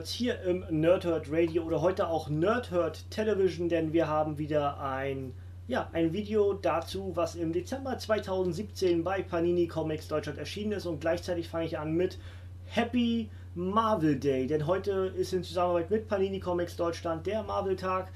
[0.00, 5.34] Nerds hier im Nerdhurt Radio oder heute auch Nerdhurt Television, denn wir haben wieder ein,
[5.68, 10.86] ja, ein Video dazu, was im Dezember 2017 bei Panini Comics Deutschland erschienen ist.
[10.86, 12.18] Und gleichzeitig fange ich an mit
[12.64, 18.10] Happy Marvel Day, denn heute ist in Zusammenarbeit mit Panini Comics Deutschland der Marvel Tag.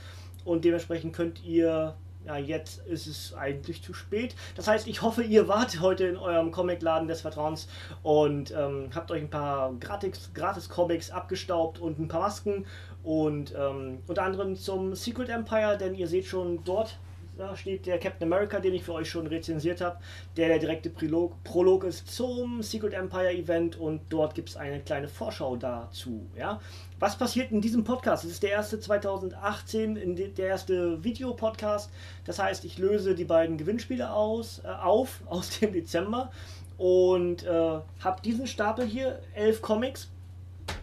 [0.47, 1.95] Und dementsprechend könnt ihr
[2.27, 4.35] ja, jetzt ist es eigentlich zu spät.
[4.57, 7.69] Das heißt, ich hoffe, ihr wart heute in eurem Comicladen des Vertrauens
[8.03, 12.65] und ähm, habt euch ein paar Gratis, Gratis abgestaubt und ein paar Masken
[13.03, 16.99] und ähm, unter anderem zum Secret Empire, denn ihr seht schon dort
[17.37, 19.99] da steht der Captain America, den ich für euch schon rezensiert habe,
[20.37, 24.81] der der direkte Prolog, Prolog ist zum Secret Empire Event und dort gibt es eine
[24.81, 26.27] kleine Vorschau dazu.
[26.37, 26.61] Ja?
[26.99, 28.25] Was passiert in diesem Podcast?
[28.25, 31.91] Es ist der erste 2018, der erste Videopodcast.
[32.25, 36.31] Das heißt, ich löse die beiden Gewinnspiele aus, äh, auf aus dem Dezember
[36.77, 40.11] und äh, habe diesen Stapel hier, elf Comics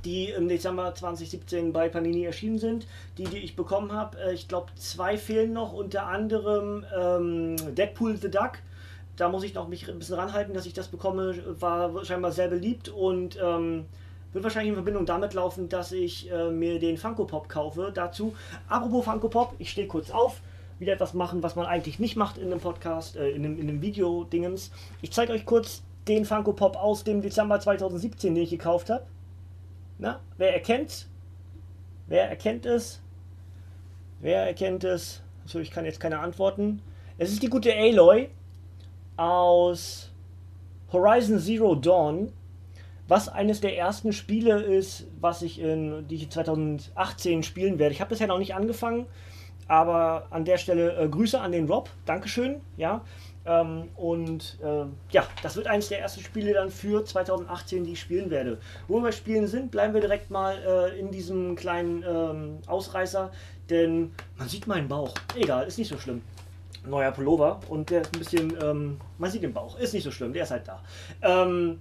[0.06, 2.88] die im Dezember 2017 bei Panini erschienen sind.
[3.18, 8.18] Die, die ich bekommen habe, äh, ich glaube, zwei fehlen noch, unter anderem ähm, Deadpool
[8.18, 8.60] the Duck.
[9.18, 11.36] Da muss ich noch mich ein bisschen ranhalten, dass ich das bekomme.
[11.60, 13.86] War scheinbar sehr beliebt und ähm,
[14.34, 17.92] wird wahrscheinlich in Verbindung damit laufen, dass ich äh, mir den Funko Pop kaufe.
[17.94, 18.34] Dazu,
[18.68, 20.42] apropos Funko Pop, ich stehe kurz auf
[20.80, 23.70] wieder etwas machen, was man eigentlich nicht macht in einem Podcast, äh, in einem, in
[23.70, 24.72] einem Video-Dingens.
[25.02, 29.04] Ich zeige euch kurz den Funko Pop aus dem Dezember 2017, den ich gekauft habe.
[30.02, 31.08] Na, wer erkennt?
[32.08, 33.00] Wer erkennt es?
[34.20, 35.22] Wer erkennt es?
[35.46, 36.82] So, ich kann jetzt keine antworten.
[37.20, 38.30] Es ist die gute Aloy
[39.16, 40.12] aus
[40.92, 42.34] Horizon Zero Dawn,
[43.08, 47.94] was eines der ersten Spiele ist, was ich in die ich 2018 spielen werde.
[47.94, 49.06] Ich habe bisher noch nicht angefangen,
[49.68, 51.92] aber an der Stelle äh, Grüße an den Rob.
[52.08, 52.62] Dankeschön.
[52.76, 53.06] Ja,
[53.46, 58.00] ähm, und äh, ja, das wird eines der ersten Spiele dann für 2018, die ich
[58.00, 58.60] spielen werde.
[58.88, 63.32] Wo wir spielen sind, bleiben wir direkt mal äh, in diesem kleinen ähm, Ausreißer,
[63.70, 65.14] denn man sieht meinen Bauch.
[65.36, 66.22] Egal, ist nicht so schlimm.
[66.86, 70.12] Neuer Pullover und der ist ein bisschen, ähm, man sieht den Bauch, ist nicht so
[70.12, 70.82] schlimm, der ist halt da.
[71.22, 71.80] Ähm,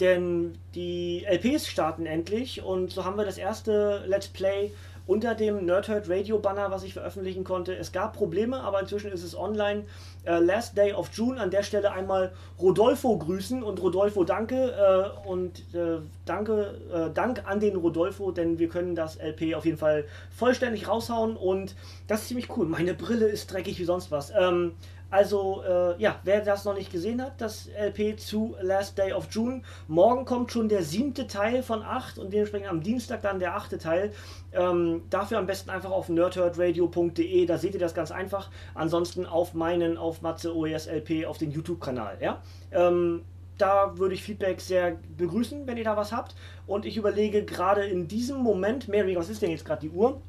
[0.00, 4.72] denn die LPs starten endlich und so haben wir das erste Let's Play
[5.06, 7.74] unter dem Nerdhurt Radio Banner, was ich veröffentlichen konnte.
[7.76, 9.84] Es gab Probleme, aber inzwischen ist es online.
[10.24, 15.28] Äh, Last Day of June an der Stelle einmal Rodolfo grüßen und Rodolfo danke äh,
[15.28, 19.78] und äh, danke äh, Dank an den Rodolfo, denn wir können das LP auf jeden
[19.78, 20.04] Fall
[20.34, 21.74] vollständig raushauen und
[22.06, 22.66] das ist ziemlich cool.
[22.66, 24.32] Meine Brille ist dreckig wie sonst was.
[24.38, 24.72] Ähm,
[25.14, 29.28] also, äh, ja, wer das noch nicht gesehen hat, das LP zu Last Day of
[29.30, 29.62] June.
[29.86, 33.78] Morgen kommt schon der siebte Teil von acht und dementsprechend am Dienstag dann der achte
[33.78, 34.10] Teil.
[34.52, 38.50] Ähm, dafür am besten einfach auf nerdherdradio.de, da seht ihr das ganz einfach.
[38.74, 42.42] Ansonsten auf meinen, auf Matze OES LP, auf den YouTube-Kanal, ja.
[42.72, 43.22] Ähm,
[43.56, 46.34] da würde ich Feedback sehr begrüßen, wenn ihr da was habt.
[46.66, 50.20] Und ich überlege gerade in diesem Moment, Mary, was ist denn jetzt gerade die Uhr?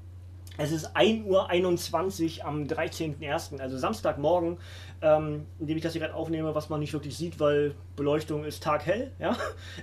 [0.58, 4.58] Es ist 1.21 Uhr am 13.01., also Samstagmorgen,
[5.02, 8.46] ähm, in dem ich das hier gerade aufnehme, was man nicht wirklich sieht, weil Beleuchtung
[8.46, 9.12] ist taghell.
[9.20, 9.36] Ja?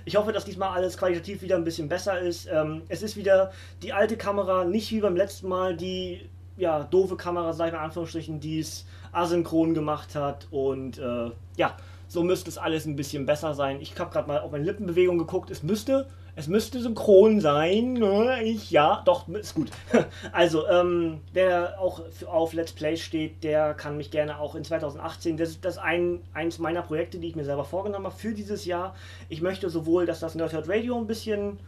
[0.05, 2.47] Ich hoffe, dass diesmal alles qualitativ wieder ein bisschen besser ist.
[2.51, 3.51] Ähm, es ist wieder
[3.81, 7.79] die alte Kamera, nicht wie beim letzten Mal die ja, doofe Kamera, sag ich mal
[7.79, 10.47] in Anführungsstrichen, die es asynchron gemacht hat.
[10.51, 13.81] Und äh, ja, so müsste es alles ein bisschen besser sein.
[13.81, 15.49] Ich habe gerade mal auf meine Lippenbewegung geguckt.
[15.49, 17.93] Es müsste es müsste synchron sein.
[17.93, 18.43] Ne?
[18.43, 19.69] Ich, ja, doch, ist gut.
[20.31, 25.37] Also, ähm, wer auch auf Let's Play steht, der kann mich gerne auch in 2018,
[25.37, 28.65] das ist das ein, eins meiner Projekte, die ich mir selber vorgenommen habe für dieses
[28.65, 28.95] Jahr.
[29.29, 31.59] Ich möchte sowohl, dass das Nerdhurt Radio ein bisschen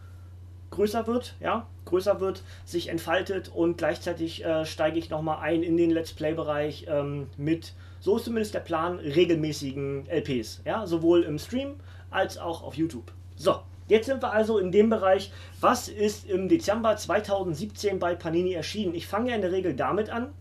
[0.71, 5.77] größer wird, ja, größer wird, sich entfaltet und gleichzeitig äh, steige ich nochmal ein in
[5.77, 11.37] den Let's Play-Bereich ähm, mit, so ist zumindest der Plan, regelmäßigen LPs, ja, sowohl im
[11.37, 11.75] Stream
[12.09, 13.11] als auch auf YouTube.
[13.35, 18.53] So, Jetzt sind wir also in dem Bereich, was ist im Dezember 2017 bei Panini
[18.53, 18.95] erschienen.
[18.95, 20.33] Ich fange ja in der Regel damit an,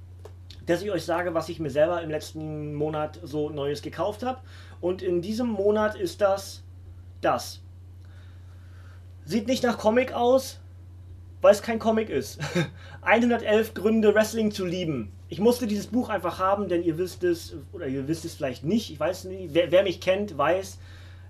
[0.65, 4.41] dass ich euch sage, was ich mir selber im letzten Monat so Neues gekauft habe.
[4.81, 6.63] Und in diesem Monat ist das
[7.21, 7.61] das.
[9.27, 10.61] Sieht nicht nach Comic aus,
[11.43, 12.41] weil es kein Comic ist.
[13.03, 15.13] 111 Gründe, Wrestling zu lieben.
[15.29, 18.65] ich musste dieses Buch einfach haben, denn ihr wisst es, oder ihr wisst es vielleicht
[18.65, 20.79] nicht, ich weiß nicht, wer, wer mich kennt, weiß,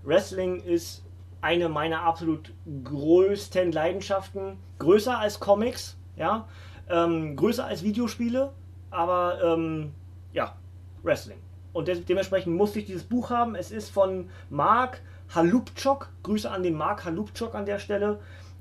[0.04, 1.03] Wrestling ist
[1.44, 2.52] eine meiner absolut
[2.84, 4.56] größten Leidenschaften.
[4.78, 6.48] Größer als Comics, ja,
[6.88, 8.50] ähm, größer als Videospiele,
[8.90, 9.92] aber ähm,
[10.32, 10.56] ja,
[11.02, 11.38] Wrestling.
[11.74, 13.56] Und de dementsprechend musste ich dieses Buch haben.
[13.56, 15.02] Es ist von Mark
[15.34, 16.08] Halupchok.
[16.22, 18.20] Grüße an den Mark Halupchok an der Stelle.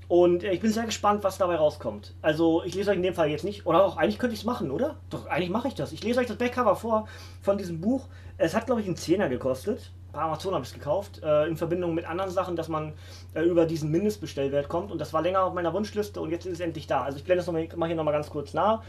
[0.10, 2.14] Und äh, ich bin sehr gespannt, was dabei rauskommt.
[2.22, 4.46] Also ich lese euch in dem Fall jetzt nicht, oder auch eigentlich könnte ich es
[4.46, 4.98] machen, oder?
[5.10, 5.94] Doch, eigentlich mache ich das.
[5.94, 7.08] Ich lese euch das Backcover vor
[7.42, 8.08] von diesem Buch.
[8.38, 9.92] Es hat, glaube ich, einen Zehner gekostet.
[10.14, 12.94] Bei Amazon habe ich es gekauft, äh, in Verbindung mit anderen Sachen, dass man
[13.34, 14.92] äh, über diesen Mindestbestellwert kommt.
[14.92, 17.02] Und das war länger auf meiner Wunschliste und jetzt ist es endlich da.
[17.02, 18.84] Also ich blende das nochmal, mache hier nochmal ganz kurz nah.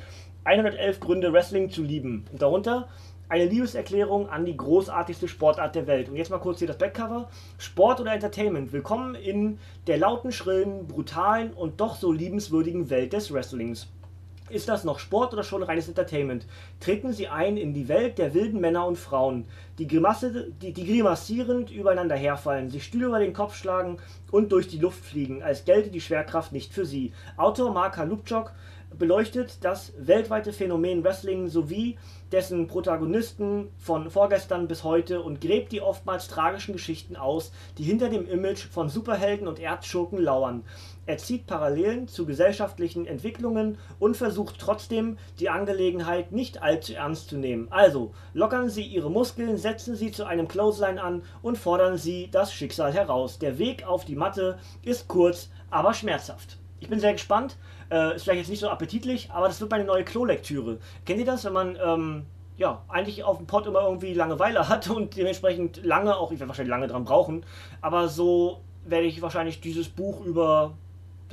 [0.45, 2.27] 111 Gründe, Wrestling zu lieben.
[2.31, 2.89] Und darunter
[3.31, 6.11] eine Liebeserklärung an die großartigste Sportart der Welt.
[6.11, 7.31] Und jetzt mal kurz hier das Backcover.
[7.57, 8.75] Sport oder Entertainment.
[8.75, 13.89] Willkommen in der lauten, schrillen, brutalen und doch so liebenswürdigen Welt des Wrestlings.
[14.51, 16.47] Ist das noch Sport oder schon reines Entertainment?
[16.79, 19.47] Treten Sie ein in die Welt der wilden Männer und Frauen,
[19.79, 23.97] die, Grimasse, die, die grimassierend übereinander herfallen, sich Stühle über den Kopf schlagen
[24.31, 27.15] und durch die Luft fliegen, als gelte die Schwerkraft nicht für sie.
[27.39, 28.53] Autor Mark Halupchok
[28.99, 31.97] beleuchtet das weltweite Phänomen Wrestling sowie
[32.33, 38.09] dessen Protagonisten von vorgestern bis heute und gräbt die oftmals tragischen Geschichten aus, die hinter
[38.09, 40.65] dem Image von Superhelden und Erzschurken lauern.
[41.07, 47.37] Er zieht Parallelen zu gesellschaftlichen Entwicklungen und versucht trotzdem, die Angelegenheit nicht allzu ernst zu
[47.37, 47.69] nehmen.
[47.71, 52.55] Also, lockern Sie Ihre Muskeln, setzen Sie zu einem Clothesline an und fordern Sie das
[52.55, 53.39] Schicksal heraus.
[53.39, 56.59] Der Weg auf die Matte ist kurz, aber schmerzhaft.
[56.81, 57.57] Ich bin sehr gespannt.
[57.91, 60.79] Äh, ist vielleicht jetzt nicht so appetitlich, aber das wird meine neue Klolektüre.
[61.05, 64.89] Kennt ihr das, wenn man ähm, ja, eigentlich auf dem Pod immer irgendwie Langeweile hat
[64.89, 67.45] und dementsprechend lange, auch ich werde wahrscheinlich lange dran brauchen,
[67.81, 70.75] aber so werde ich wahrscheinlich dieses Buch über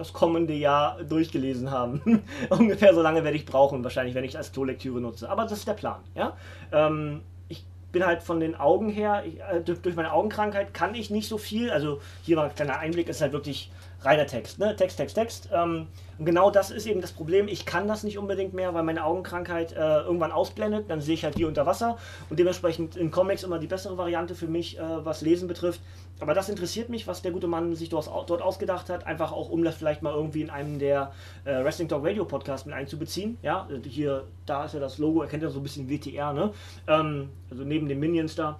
[0.01, 2.23] das kommende Jahr durchgelesen haben.
[2.49, 5.29] Ungefähr so lange werde ich brauchen, wahrscheinlich, wenn ich als Klolektüre nutze.
[5.29, 6.35] Aber das ist der Plan, ja.
[6.71, 11.09] Ähm, ich bin halt von den Augen her, ich, äh, durch meine Augenkrankheit kann ich
[11.09, 11.71] nicht so viel.
[11.71, 13.71] Also hier mal ein kleiner Einblick, ist halt wirklich
[14.01, 14.75] reiner Text, ne?
[14.75, 15.49] Text, Text, Text.
[15.53, 15.87] Ähm,
[16.17, 17.47] und genau das ist eben das Problem.
[17.47, 20.89] Ich kann das nicht unbedingt mehr, weil meine Augenkrankheit äh, irgendwann ausblendet.
[20.89, 21.97] Dann sehe ich halt wie unter Wasser
[22.29, 25.81] und dementsprechend in Comics immer die bessere Variante für mich, äh, was Lesen betrifft.
[26.19, 29.07] Aber das interessiert mich, was der gute Mann sich dort, dort ausgedacht hat.
[29.07, 31.11] Einfach auch, um das vielleicht mal irgendwie in einem der
[31.45, 33.37] äh, Wrestling Talk Radio Podcasts mit einzubeziehen.
[33.41, 36.51] Ja, hier, da ist ja das Logo, erkennt ja so ein bisschen WTR, ne?
[36.87, 38.59] Ähm, also neben den Minions da.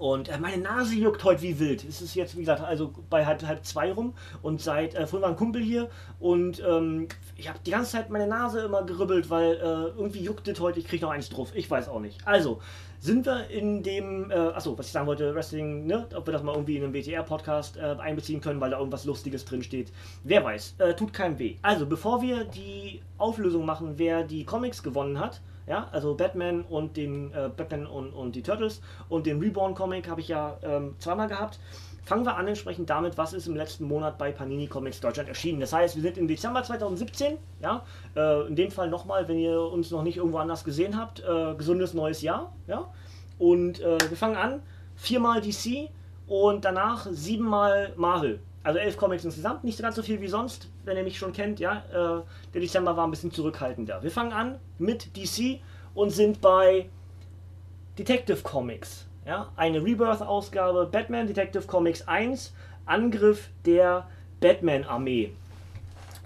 [0.00, 1.84] Und äh, meine Nase juckt heute wie wild.
[1.84, 4.14] Es ist jetzt, wie gesagt, also bei halb, halb zwei rum.
[4.40, 7.06] Und seit, äh, vorhin war ein Kumpel hier und ähm,
[7.36, 10.78] ich habe die ganze Zeit meine Nase immer geribbelt, weil äh, irgendwie juckt es heute,
[10.78, 11.50] ich kriege noch eins drauf.
[11.54, 12.26] Ich weiß auch nicht.
[12.26, 12.60] Also,
[12.98, 16.42] sind wir in dem, äh, achso, was ich sagen wollte, Wrestling, ne, ob wir das
[16.42, 19.92] mal irgendwie in einem WTR-Podcast äh, einbeziehen können, weil da irgendwas Lustiges drin steht.
[20.24, 21.56] Wer weiß, äh, tut keinem weh.
[21.60, 26.96] Also, bevor wir die Auflösung machen, wer die Comics gewonnen hat, ja, also Batman und
[26.96, 30.96] den äh, Batman und, und die Turtles und den Reborn Comic habe ich ja ähm,
[30.98, 31.60] zweimal gehabt.
[32.04, 35.60] Fangen wir an entsprechend damit, was ist im letzten Monat bei Panini Comics Deutschland erschienen.
[35.60, 37.84] Das heißt, wir sind im Dezember 2017, ja,
[38.16, 41.54] äh, in dem Fall nochmal, wenn ihr uns noch nicht irgendwo anders gesehen habt, äh,
[41.54, 42.92] gesundes neues Jahr, ja.
[43.38, 44.62] Und äh, wir fangen an,
[44.96, 45.88] viermal DC
[46.26, 50.96] und danach siebenmal Marvel also elf Comics insgesamt, nicht ganz so viel wie sonst, wenn
[50.96, 51.82] ihr mich schon kennt, ja.
[51.90, 52.22] Äh,
[52.52, 54.02] der Dezember war ein bisschen zurückhaltender.
[54.02, 55.60] Wir fangen an mit DC
[55.94, 56.88] und sind bei
[57.98, 59.06] Detective Comics.
[59.26, 62.54] Ja, eine Rebirth-Ausgabe Batman Detective Comics 1,
[62.86, 64.06] Angriff der
[64.40, 65.32] Batman-Armee.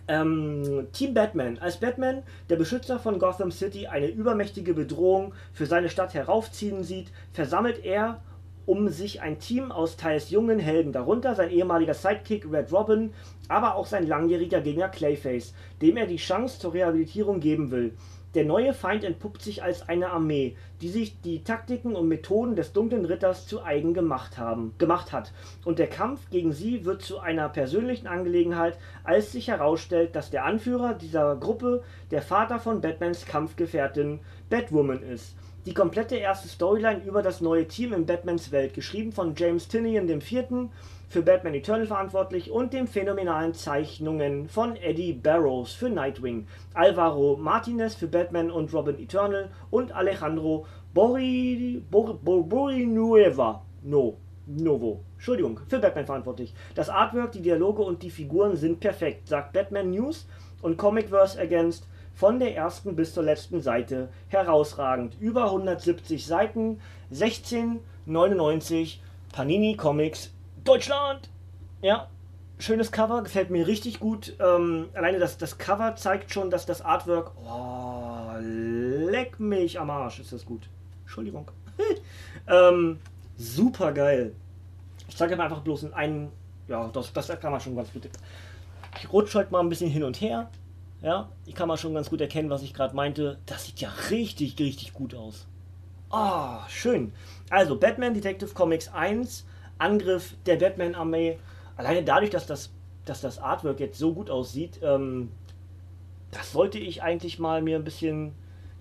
[0.06, 1.58] Ähm, Team Batman.
[1.58, 7.10] Als Batman, der Beschützer von Gotham City, eine übermächtige Bedrohung für seine Stadt heraufziehen sieht,
[7.32, 8.20] versammelt er
[8.66, 13.12] um sich ein Team aus teils jungen Helden, darunter sein ehemaliger Sidekick Red Robin,
[13.48, 17.94] aber auch sein langjähriger Gegner Clayface, dem er die Chance zur Rehabilitierung geben will.
[18.34, 22.72] Der neue Feind entpuppt sich als eine Armee, die sich die Taktiken und Methoden des
[22.72, 25.32] dunklen Ritters zu eigen gemacht, haben, gemacht hat,
[25.64, 30.44] und der Kampf gegen sie wird zu einer persönlichen Angelegenheit, als sich herausstellt, dass der
[30.44, 34.18] Anführer dieser Gruppe der Vater von Batmans Kampfgefährtin
[34.50, 35.36] Batwoman ist.
[35.66, 40.06] Die komplette erste Storyline über das neue Team in Batmans Welt, geschrieben von James Tinian
[40.06, 40.68] IV.,
[41.08, 47.94] für Batman Eternal verantwortlich und den phänomenalen Zeichnungen von Eddie Barrows für Nightwing, Alvaro Martinez
[47.94, 55.78] für Batman und Robin Eternal und Alejandro Bori, Bor, Bor, Borinueva no, Novo, Entschuldigung, für
[55.78, 56.52] Batman verantwortlich.
[56.74, 60.26] Das Artwork, die Dialoge und die Figuren sind perfekt, sagt Batman News
[60.60, 65.16] und Comicverse ergänzt, von der ersten bis zur letzten Seite herausragend.
[65.20, 66.80] Über 170 Seiten,
[67.12, 68.98] 16,99
[69.32, 71.28] Panini Comics Deutschland.
[71.82, 72.08] Ja,
[72.58, 74.36] schönes Cover, gefällt mir richtig gut.
[74.40, 80.20] Ähm, alleine das, das Cover zeigt schon, dass das Artwork oh, leck mich am Arsch,
[80.20, 80.68] ist das gut.
[81.02, 81.50] Entschuldigung.
[82.48, 83.00] ähm,
[83.36, 84.34] super geil.
[85.08, 86.30] Ich zeige einfach bloß in einen,
[86.68, 88.08] ja, das, das kann man schon ganz gut.
[88.98, 90.48] Ich rutsche halt mal ein bisschen hin und her.
[91.02, 93.38] Ja, ich kann mal schon ganz gut erkennen, was ich gerade meinte.
[93.46, 95.46] Das sieht ja richtig, richtig gut aus.
[96.10, 97.12] Ah, oh, schön.
[97.50, 99.44] Also, Batman Detective Comics 1,
[99.78, 101.38] Angriff der Batman-Armee.
[101.76, 102.70] Alleine dadurch, dass das,
[103.04, 105.30] dass das Artwork jetzt so gut aussieht, ähm,
[106.30, 108.32] das sollte ich eigentlich mal mir ein bisschen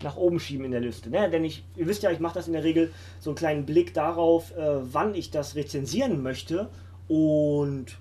[0.01, 1.09] nach oben schieben in der Liste.
[1.09, 1.29] Ne?
[1.29, 3.93] Denn ich, ihr wisst ja, ich mache das in der Regel so einen kleinen Blick
[3.93, 6.69] darauf, äh, wann ich das rezensieren möchte.
[7.07, 7.97] Und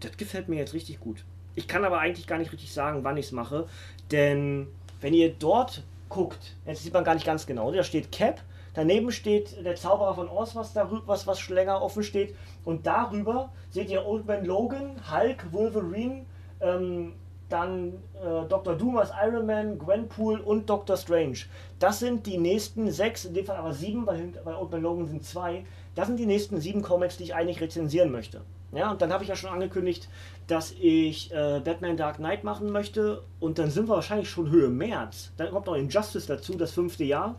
[0.00, 1.24] das gefällt mir jetzt richtig gut.
[1.58, 3.66] Ich kann aber eigentlich gar nicht richtig sagen, wann ich es mache.
[4.12, 4.68] Denn
[5.00, 7.72] wenn ihr dort guckt, jetzt sieht man gar nicht ganz genau.
[7.72, 8.40] Da steht Cap,
[8.74, 12.36] daneben steht der Zauberer von Oz, was, darüber, was, was länger offen steht.
[12.64, 16.26] Und darüber seht ihr Old Man Logan, Hulk, Wolverine,
[16.60, 17.14] ähm,
[17.48, 18.76] dann äh, Dr.
[18.76, 21.38] Doom als Iron Man, Gwenpool und Doctor Strange.
[21.80, 25.08] Das sind die nächsten sechs, in dem Fall aber sieben, weil bei Old Man Logan
[25.08, 25.64] sind zwei.
[25.96, 28.42] Das sind die nächsten sieben Comics, die ich eigentlich rezensieren möchte.
[28.72, 30.08] Ja, und dann habe ich ja schon angekündigt,
[30.46, 33.22] dass ich äh, Batman Dark Knight machen möchte.
[33.40, 35.32] Und dann sind wir wahrscheinlich schon Höhe März.
[35.36, 37.36] Dann kommt noch Injustice dazu, das fünfte Jahr.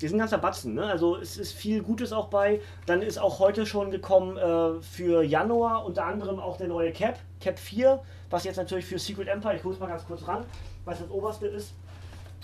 [0.00, 0.84] Die sind ganzer Batzen, ne?
[0.86, 2.60] Also es ist viel Gutes auch bei.
[2.86, 7.18] Dann ist auch heute schon gekommen äh, für Januar unter anderem auch der neue Cap,
[7.40, 8.00] Cap 4
[8.32, 10.44] was jetzt natürlich für Secret Empire, ich muss mal ganz kurz ran,
[10.84, 11.74] was das oberste ist.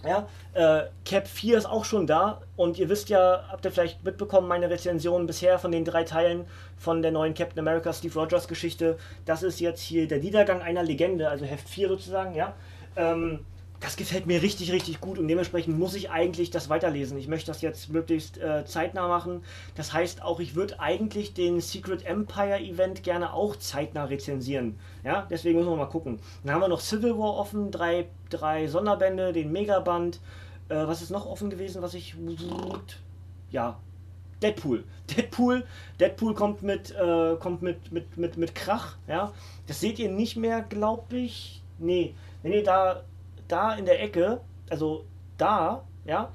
[0.05, 4.05] Ja, äh, Cap 4 ist auch schon da und ihr wisst ja, habt ihr vielleicht
[4.05, 8.47] mitbekommen, meine Rezension bisher von den drei Teilen von der neuen Captain America Steve Rogers
[8.47, 8.97] Geschichte.
[9.25, 12.55] Das ist jetzt hier der Niedergang einer Legende, also Heft 4 sozusagen, ja.
[12.95, 13.41] Ähm,
[13.81, 17.17] das gefällt mir richtig, richtig gut und dementsprechend muss ich eigentlich das weiterlesen.
[17.17, 19.43] Ich möchte das jetzt möglichst äh, zeitnah machen.
[19.77, 24.79] Das heißt auch, ich würde eigentlich den Secret Empire Event gerne auch zeitnah rezensieren.
[25.05, 26.19] Ja, deswegen müssen wir mal gucken.
[26.43, 30.21] Dann haben wir noch Civil War offen, drei, drei Sonderbände, den Megaband.
[30.69, 32.17] Äh, was ist noch offen gewesen, was ich.
[33.51, 33.79] Ja,
[34.43, 34.85] Deadpool.
[35.17, 35.65] Deadpool,
[36.01, 39.33] Deadpool kommt mit, äh, kommt mit, mit, mit, mit Krach, ja.
[39.67, 41.63] Das seht ihr nicht mehr, glaube ich.
[41.79, 43.05] Nee, wenn ihr da
[43.49, 44.41] da in der Ecke,
[44.71, 45.05] also
[45.37, 46.33] da, ja,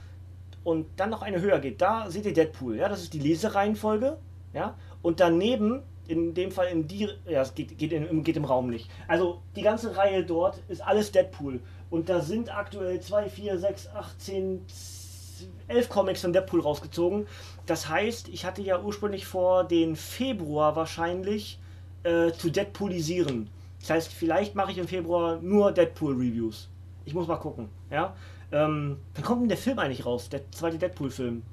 [0.63, 4.17] und dann noch eine höher geht, da seht ihr Deadpool, ja, das ist die Lesereihenfolge,
[4.53, 8.45] ja, und daneben, in dem Fall in die, ja, es geht, geht, in, geht im
[8.45, 8.89] Raum nicht.
[9.07, 11.61] Also die ganze Reihe dort ist alles Deadpool.
[11.89, 14.65] Und da sind aktuell 2, 4, 6, 8, 10,
[15.67, 17.27] 11 Comics von Deadpool rausgezogen.
[17.65, 21.59] Das heißt, ich hatte ja ursprünglich vor, den Februar wahrscheinlich
[22.03, 23.49] äh, zu Deadpoolisieren.
[23.79, 26.69] Das heißt, vielleicht mache ich im Februar nur Deadpool-Reviews.
[27.05, 27.69] Ich muss mal gucken.
[27.91, 28.15] Ja?
[28.51, 30.29] Ähm, wann kommt denn der Film eigentlich raus?
[30.29, 31.43] Der zweite Deadpool-Film.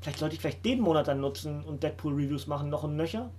[0.00, 3.30] Vielleicht sollte ich vielleicht den Monat dann nutzen und Deadpool-Reviews machen, noch ein Nöcher?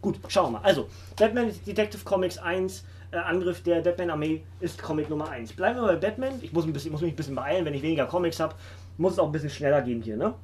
[0.00, 0.64] Gut, schauen wir mal.
[0.64, 5.54] Also, Batman Detective Comics 1, äh, Angriff der Batman-Armee ist Comic Nummer 1.
[5.54, 6.34] Bleiben wir bei Batman.
[6.42, 8.54] Ich muss, ein bisschen, muss mich ein bisschen beeilen, wenn ich weniger Comics habe.
[8.98, 10.34] Muss es auch ein bisschen schneller gehen hier, ne?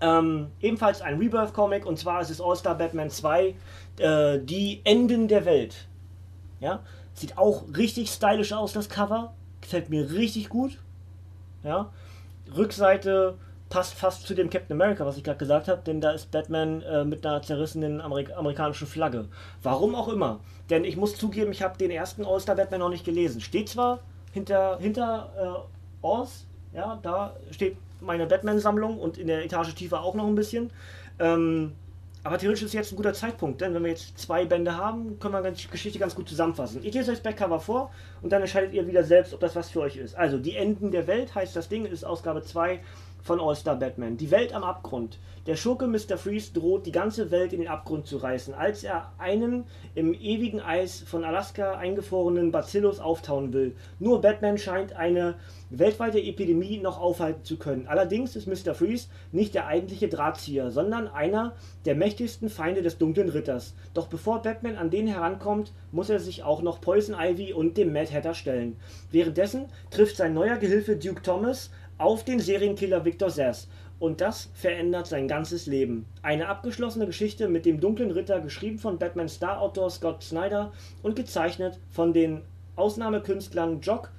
[0.00, 3.54] Ähm, ebenfalls ein Rebirth-Comic und zwar ist es All-Star Batman 2,
[3.98, 5.88] äh, die Enden der Welt.
[6.60, 6.80] Ja,
[7.14, 9.34] sieht auch richtig stylisch aus, das Cover.
[9.64, 10.78] Gefällt mir richtig gut.
[11.62, 11.90] Ja.
[12.54, 13.38] Rückseite
[13.70, 16.82] passt fast zu dem Captain America, was ich gerade gesagt habe, denn da ist Batman
[16.82, 19.24] äh, mit einer zerrissenen Amerik amerikanischen Flagge.
[19.62, 20.40] Warum auch immer.
[20.68, 23.40] Denn ich muss zugeben, ich habe den ersten All-Star Batman noch nicht gelesen.
[23.40, 24.00] Steht zwar
[24.32, 25.66] hinter, hinter
[26.02, 26.44] äh, Oz,
[26.74, 30.70] ja, da steht meine Batman-Sammlung und in der Etage tiefer auch noch ein bisschen.
[31.18, 31.72] Ähm,
[32.24, 35.34] aber theoretisch ist jetzt ein guter Zeitpunkt, denn wenn wir jetzt zwei Bände haben, können
[35.34, 36.82] wir die Geschichte ganz gut zusammenfassen.
[36.82, 39.68] Ich lese euch das Backcover vor und dann entscheidet ihr wieder selbst, ob das was
[39.68, 40.16] für euch ist.
[40.16, 42.80] Also, die Enden der Welt heißt das Ding, ist Ausgabe 2
[43.24, 44.16] von All-Star Batman.
[44.16, 45.18] Die Welt am Abgrund.
[45.46, 46.18] Der Schurke Mr.
[46.18, 49.64] Freeze droht, die ganze Welt in den Abgrund zu reißen, als er einen
[49.94, 53.76] im ewigen Eis von Alaska eingefrorenen Bacillus auftauen will.
[53.98, 55.36] Nur Batman scheint eine
[55.78, 57.86] weltweite Epidemie noch aufhalten zu können.
[57.86, 58.74] Allerdings ist Mr.
[58.74, 61.54] Freeze nicht der eigentliche Drahtzieher, sondern einer
[61.84, 63.74] der mächtigsten Feinde des dunklen Ritters.
[63.94, 67.92] Doch bevor Batman an den herankommt, muss er sich auch noch Poison Ivy und dem
[67.92, 68.76] Mad Hatter stellen.
[69.10, 73.68] Währenddessen trifft sein neuer Gehilfe Duke Thomas auf den Serienkiller Victor Sass.
[74.00, 76.04] Und das verändert sein ganzes Leben.
[76.20, 81.78] Eine abgeschlossene Geschichte mit dem dunklen Ritter, geschrieben von Batman Star-Autor Scott Snyder und gezeichnet
[81.90, 82.42] von den
[82.76, 84.10] Ausnahmekünstlern Jock,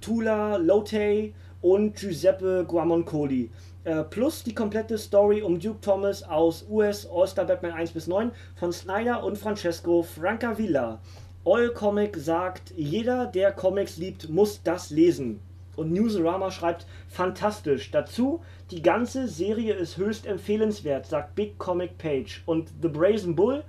[0.00, 3.50] Tula, Lotay und Giuseppe Guamoncoli.
[3.84, 8.32] Äh, plus die komplette Story um Duke Thomas aus US All-Star Batman 1 bis 9
[8.56, 11.00] von Snyder und Francesco Francavilla.
[11.44, 15.40] All Comic sagt, jeder, der Comics liebt, muss das lesen.
[15.76, 17.90] Und Newsarama schreibt, fantastisch.
[17.90, 18.40] Dazu,
[18.70, 22.42] die ganze Serie ist höchst empfehlenswert, sagt Big Comic Page.
[22.46, 23.64] Und The Brazen Bull,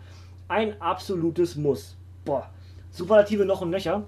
[0.48, 1.96] ein absolutes Muss.
[2.26, 2.50] Boah,
[2.92, 4.06] Superlative noch und nöcher.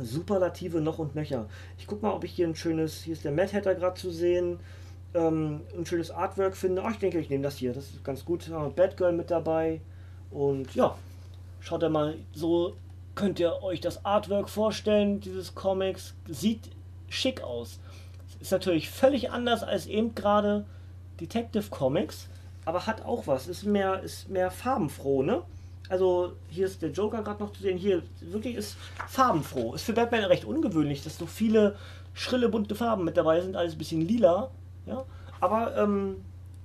[0.00, 1.46] Superlative noch und nöcher.
[1.78, 4.10] Ich guck mal, ob ich hier ein schönes, hier ist der Mad Hatter gerade zu
[4.10, 4.58] sehen,
[5.14, 6.82] ähm, ein schönes Artwork finde.
[6.84, 8.50] Oh, ich denke, ich nehme das hier, das ist ganz gut.
[8.74, 9.80] Batgirl mit dabei
[10.30, 10.96] und ja,
[11.60, 12.74] schaut mal, so
[13.14, 16.14] könnt ihr euch das Artwork vorstellen, dieses Comics.
[16.28, 16.70] Sieht
[17.08, 17.78] schick aus.
[18.40, 20.64] Ist natürlich völlig anders als eben gerade
[21.20, 22.28] Detective Comics,
[22.64, 23.46] aber hat auch was.
[23.46, 25.42] Ist mehr, ist mehr farbenfroh, ne?
[25.88, 27.76] Also hier ist der Joker gerade noch zu sehen.
[27.76, 28.76] Hier wirklich ist
[29.08, 29.74] farbenfroh.
[29.74, 31.76] Ist für Batman recht ungewöhnlich, dass so viele
[32.14, 33.56] schrille bunte Farben mit dabei sind.
[33.56, 34.50] Alles ein bisschen lila.
[34.86, 35.04] Ja?
[35.40, 36.16] Aber ähm,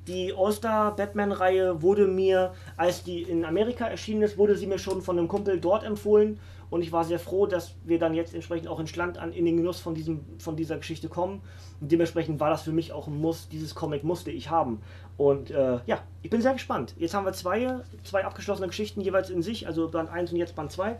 [0.07, 5.01] die All-Star Batman-Reihe wurde mir, als die in Amerika erschienen ist, wurde sie mir schon
[5.01, 6.39] von einem Kumpel dort empfohlen.
[6.69, 9.45] Und ich war sehr froh, dass wir dann jetzt entsprechend auch in Schland an, in
[9.45, 11.41] den Genuss von, diesem, von dieser Geschichte kommen.
[11.79, 13.47] Und dementsprechend war das für mich auch ein Muss.
[13.49, 14.81] Dieses Comic musste ich haben.
[15.17, 16.93] Und äh, ja, ich bin sehr gespannt.
[16.97, 20.55] Jetzt haben wir zwei, zwei abgeschlossene Geschichten jeweils in sich, also Band 1 und jetzt
[20.55, 20.97] Band 2.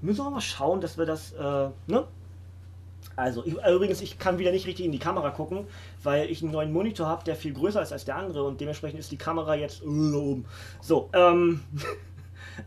[0.00, 2.04] Müssen wir mal schauen, dass wir das, äh, ne?
[3.16, 5.66] Also, ich, übrigens, ich kann wieder nicht richtig in die Kamera gucken,
[6.04, 9.00] weil ich einen neuen Monitor habe, der viel größer ist als der andere und dementsprechend
[9.00, 10.44] ist die Kamera jetzt oben.
[10.80, 11.60] So, ähm,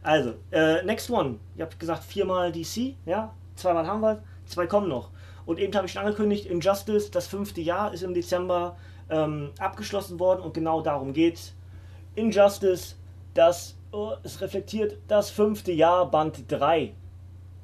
[0.02, 1.40] also, äh, next one.
[1.56, 5.10] Ich habe gesagt, viermal DC, ja, zweimal haben wir, zwei kommen noch.
[5.46, 8.78] Und eben habe ich schon angekündigt, Injustice, das fünfte Jahr ist im Dezember
[9.10, 11.54] ähm, abgeschlossen worden und genau darum geht's.
[12.16, 12.96] Injustice,
[13.34, 16.94] das, oh, es reflektiert das fünfte Jahr, Band 3.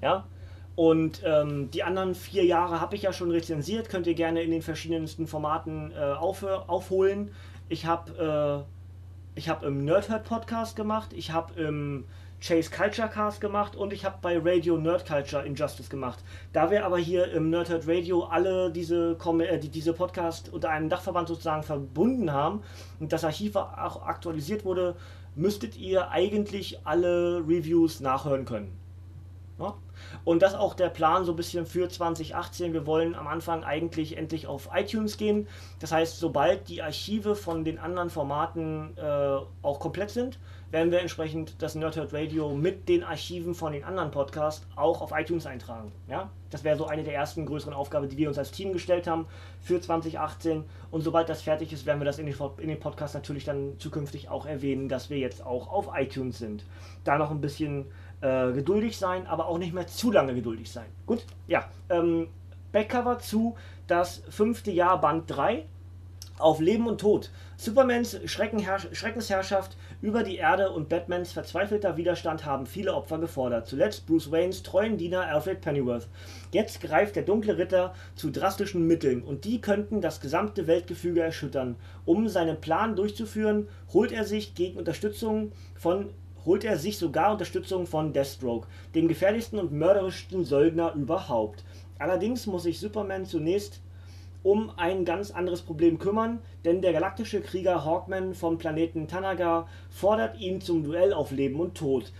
[0.01, 0.25] Ja,
[0.77, 4.51] und ähm, die anderen vier Jahre habe ich ja schon rezensiert, könnt ihr gerne in
[4.51, 7.31] den verschiedensten Formaten äh, auf, aufholen.
[7.67, 8.76] Ich habe äh,
[9.45, 12.05] hab im Nerdhurt Podcast gemacht, ich habe im
[12.39, 16.23] Chase Culture Cast gemacht und ich habe bei Radio Nerd Culture Injustice gemacht.
[16.53, 21.27] Da wir aber hier im Nerdhurt Radio alle diese, äh, diese Podcast unter einem Dachverband
[21.27, 22.61] sozusagen verbunden haben
[22.99, 24.95] und das Archiv auch aktualisiert wurde,
[25.35, 28.77] müsstet ihr eigentlich alle Reviews nachhören können.
[29.59, 29.73] Ja?
[30.27, 32.73] Und das auch der Plan so ein bisschen für 2018.
[32.73, 35.47] Wir wollen am Anfang eigentlich endlich auf iTunes gehen.
[35.79, 40.37] Das heißt, sobald die Archive von den anderen Formaten äh, auch komplett sind,
[40.69, 45.13] werden wir entsprechend das Nerdhurt Radio mit den Archiven von den anderen Podcasts auch auf
[45.17, 45.93] iTunes eintragen.
[46.09, 46.29] Ja?
[46.49, 49.27] Das wäre so eine der ersten größeren Aufgaben, die wir uns als Team gestellt haben
[49.61, 50.65] für 2018.
[50.91, 53.79] Und sobald das fertig ist, werden wir das in den, in den Podcast natürlich dann
[53.79, 56.65] zukünftig auch erwähnen, dass wir jetzt auch auf iTunes sind.
[57.05, 57.85] Da noch ein bisschen
[58.21, 60.87] äh, geduldig sein, aber auch nicht mehr zu lange geduldig sein.
[61.05, 61.65] Gut, ja.
[61.89, 62.27] Ähm,
[62.71, 63.55] Backcover zu
[63.87, 65.65] das fünfte Jahr Band 3
[66.37, 67.31] auf Leben und Tod.
[67.55, 73.65] Supermans Schreckensherrschaft über die Erde und Batmans verzweifelter Widerstand haben viele Opfer gefordert.
[73.67, 76.07] Zuletzt Bruce Waynes treuen Diener Alfred Pennyworth.
[76.51, 81.75] Jetzt greift der dunkle Ritter zu drastischen Mitteln und die könnten das gesamte Weltgefüge erschüttern.
[82.05, 86.11] Um seinen Plan durchzuführen, holt er sich gegen Unterstützung von
[86.47, 91.65] holt er sich sogar Unterstützung von Deathstroke, dem gefährlichsten und mörderischsten Söldner überhaupt.
[91.99, 93.81] Allerdings muss sich Superman zunächst
[94.43, 100.39] um ein ganz anderes Problem kümmern, denn der galaktische Krieger Hawkman vom Planeten Tanagar fordert
[100.39, 102.13] ihn zum Duell auf Leben und Tod.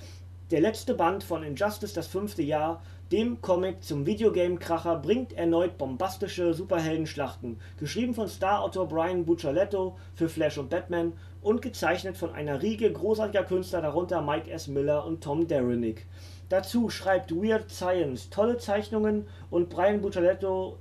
[0.50, 2.82] Der letzte Band von Injustice, das fünfte Jahr,
[3.12, 10.58] dem Comic zum Videogame-Kracher, bringt erneut bombastische Superheldenschlachten, geschrieben von Star-Autor Brian Buccialetto für Flash
[10.58, 14.70] und Batman und gezeichnet von einer Riege großartiger Künstler, darunter Mike S.
[14.70, 16.06] Miller und Tom Derenick.
[16.48, 20.78] Dazu schreibt Weird Science tolle Zeichnungen und Brian Buccialetto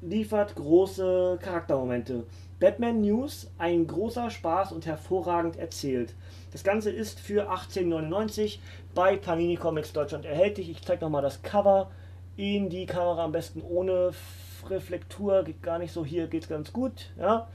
[0.00, 2.24] liefert große Charaktermomente.
[2.60, 6.14] Batman News, ein großer Spaß und hervorragend erzählt.
[6.52, 8.58] Das Ganze ist für 18,99
[8.94, 10.68] bei Panini Comics Deutschland erhältlich.
[10.68, 11.90] Ich zeige nochmal das Cover
[12.36, 14.12] in die Kamera, am besten ohne
[14.68, 17.10] Reflektur, geht gar nicht so, hier geht es ganz gut.
[17.18, 17.48] Ja.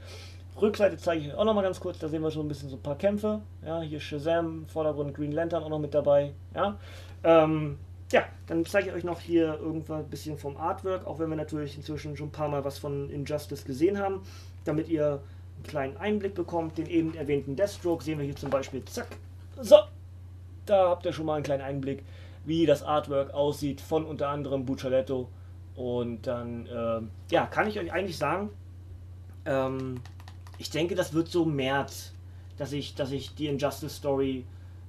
[0.60, 2.76] Rückseite zeige ich euch auch nochmal ganz kurz, da sehen wir schon ein bisschen so
[2.76, 3.42] ein paar Kämpfe.
[3.64, 6.32] Ja, hier Shazam, Vordergrund Green Lantern auch noch mit dabei.
[6.54, 6.78] Ja,
[7.22, 7.78] ähm,
[8.10, 11.36] ja dann zeige ich euch noch hier irgendwann ein bisschen vom Artwork, auch wenn wir
[11.36, 14.22] natürlich inzwischen schon ein paar Mal was von Injustice gesehen haben,
[14.66, 15.20] damit ihr
[15.56, 16.78] einen kleinen Einblick bekommt.
[16.78, 19.08] Den eben erwähnten Deathstroke sehen wir hier zum Beispiel, zack,
[19.60, 19.76] so,
[20.66, 22.04] da habt ihr schon mal einen kleinen Einblick,
[22.44, 25.28] wie das Artwork aussieht von unter anderem Buccialetto.
[25.74, 27.00] Und dann, äh,
[27.32, 28.50] ja, kann ich euch eigentlich sagen,
[29.44, 30.00] ähm,
[30.58, 32.12] ich denke, das wird so März,
[32.56, 34.44] dass ich, dass ich die Injustice Story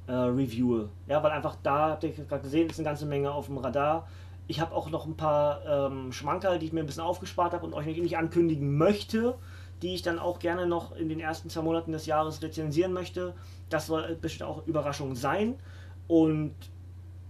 [0.07, 0.89] äh, reviewe.
[1.07, 4.07] Ja, weil einfach da, habt ihr gerade gesehen, ist eine ganze Menge auf dem Radar.
[4.47, 7.65] Ich habe auch noch ein paar ähm, Schmankerl, die ich mir ein bisschen aufgespart habe
[7.65, 9.35] und euch nicht ankündigen möchte,
[9.81, 13.33] die ich dann auch gerne noch in den ersten zwei Monaten des Jahres rezensieren möchte.
[13.69, 15.55] Das soll bestimmt auch Überraschung sein.
[16.07, 16.53] Und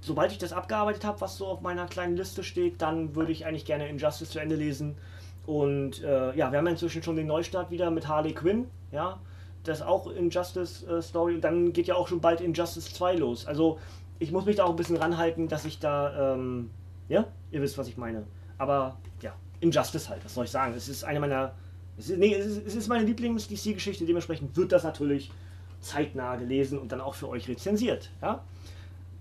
[0.02, 3.46] sobald ich das abgearbeitet habe, was so auf meiner kleinen Liste steht, dann würde ich
[3.46, 4.96] eigentlich gerne Injustice zu Ende lesen
[5.48, 9.18] und äh, ja, wir haben inzwischen schon den Neustart wieder mit Harley Quinn, ja,
[9.64, 13.16] das ist auch Injustice äh, Story und dann geht ja auch schon bald Injustice 2
[13.16, 13.48] los.
[13.48, 13.80] Also
[14.20, 16.70] ich muss mich da auch ein bisschen ranhalten, dass ich da ähm,
[17.08, 18.26] Ja, ihr wisst, was ich meine.
[18.58, 20.74] Aber ja, Injustice halt, was soll ich sagen?
[20.76, 21.54] Es ist eine meiner.
[21.98, 25.32] Es ist, nee, es ist, es ist meine Lieblings-DC-Geschichte, dementsprechend wird das natürlich
[25.80, 28.10] zeitnah gelesen und dann auch für euch rezensiert.
[28.22, 28.44] Ja?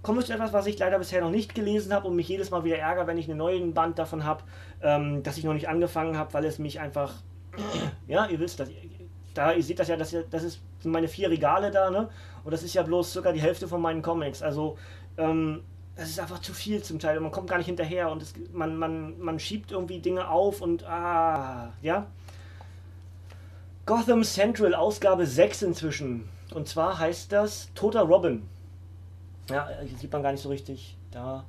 [0.02, 2.50] Kommen wir zu etwas, was ich leider bisher noch nicht gelesen habe und mich jedes
[2.50, 4.42] Mal wieder ärgere, wenn ich einen neuen Band davon habe,
[4.82, 7.14] ähm, dass ich noch nicht angefangen habe, weil es mich einfach.
[8.06, 8.68] Ja, ihr wisst, dass,
[9.34, 12.08] da, ihr seht das ja, das, das ist, sind meine vier Regale da, ne?
[12.44, 14.42] Und das ist ja bloß circa die Hälfte von meinen Comics.
[14.42, 14.78] Also,
[15.18, 15.62] ähm,
[15.96, 17.18] das ist einfach zu viel zum Teil.
[17.18, 20.84] Man kommt gar nicht hinterher und es, man, man, man schiebt irgendwie Dinge auf und
[20.84, 22.06] ah, ja.
[23.87, 26.29] Gotham Central, Ausgabe 6 inzwischen.
[26.53, 28.42] Und zwar heißt das Toter Robin.
[29.49, 30.96] Ja, hier sieht man gar nicht so richtig.
[31.12, 31.44] Da.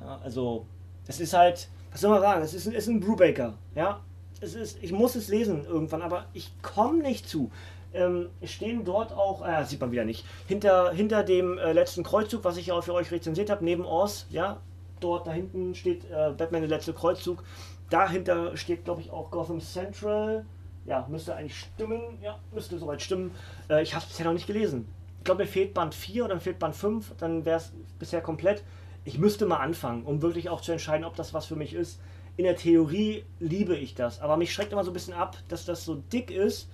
[0.00, 0.64] Ja, also,
[1.08, 3.54] es ist halt, was soll man sagen, es ist, es ist ein Brubaker.
[3.74, 4.00] Ja,
[4.40, 7.50] es ist, ich muss es lesen irgendwann, aber ich komme nicht zu.
[7.92, 12.44] Ähm, stehen dort auch, äh, sieht man wieder nicht, hinter, hinter dem äh, letzten Kreuzzug,
[12.44, 14.60] was ich ja auch für euch rezensiert habe, neben Oz, ja,
[15.00, 17.42] dort da hinten steht äh, Batman der letzte Kreuzzug.
[17.90, 20.44] Dahinter steht, glaube ich, auch Gotham Central.
[20.88, 22.00] Ja, müsste eigentlich stimmen.
[22.22, 23.30] Ja, müsste soweit stimmen.
[23.68, 24.88] Äh, ich habe es bisher noch nicht gelesen.
[25.18, 28.22] Ich glaube, mir fehlt Band 4 oder mir fehlt Band 5, dann wäre es bisher
[28.22, 28.64] komplett.
[29.04, 32.00] Ich müsste mal anfangen, um wirklich auch zu entscheiden, ob das was für mich ist.
[32.38, 35.66] In der Theorie liebe ich das, aber mich schreckt immer so ein bisschen ab, dass
[35.66, 36.70] das so dick ist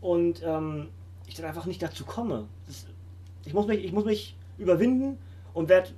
[0.00, 0.88] und ähm,
[1.26, 2.48] ich dann einfach nicht dazu komme.
[2.66, 2.86] Das,
[3.44, 5.18] ich, muss mich, ich muss mich überwinden
[5.54, 5.90] und werde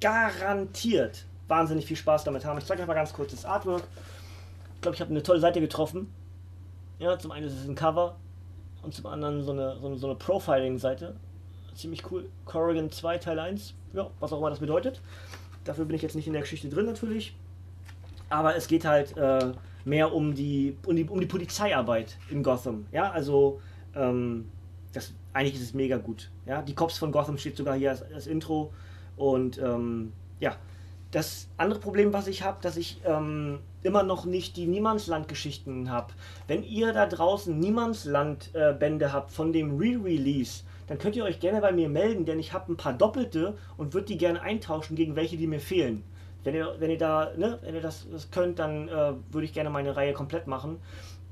[0.00, 2.58] garantiert wahnsinnig viel Spaß damit haben.
[2.58, 3.84] Ich zeige euch mal ganz kurz das Artwork.
[4.74, 6.12] Ich glaube, ich habe eine tolle Seite getroffen.
[7.00, 8.16] Ja, zum einen ist es ein Cover
[8.82, 11.16] und zum anderen so eine, so eine, so eine Profiling-Seite.
[11.74, 12.28] Ziemlich cool.
[12.44, 13.74] Corrigan 2 Teil 1.
[13.94, 15.00] Ja, was auch immer das bedeutet.
[15.64, 17.34] Dafür bin ich jetzt nicht in der Geschichte drin natürlich.
[18.28, 19.52] Aber es geht halt äh,
[19.86, 22.86] mehr um die, um die, um die Polizeiarbeit in Gotham.
[22.92, 23.62] Ja, also
[23.94, 24.50] ähm,
[24.92, 26.30] das, eigentlich ist es mega gut.
[26.44, 28.74] Ja, die Cops von Gotham steht sogar hier als, als Intro.
[29.16, 30.56] Und ähm, ja,
[31.10, 36.12] das andere Problem, was ich habe, dass ich ähm, immer noch nicht die Niemandsland-Geschichten habe.
[36.46, 41.72] Wenn ihr da draußen Niemandsland-Bände habt von dem Re-Release, dann könnt ihr euch gerne bei
[41.72, 45.36] mir melden, denn ich habe ein paar doppelte und würde die gerne eintauschen gegen welche,
[45.36, 46.04] die mir fehlen.
[46.42, 49.52] Wenn ihr, wenn ihr da, ne, wenn ihr das, das könnt, dann äh, würde ich
[49.52, 50.78] gerne meine Reihe komplett machen.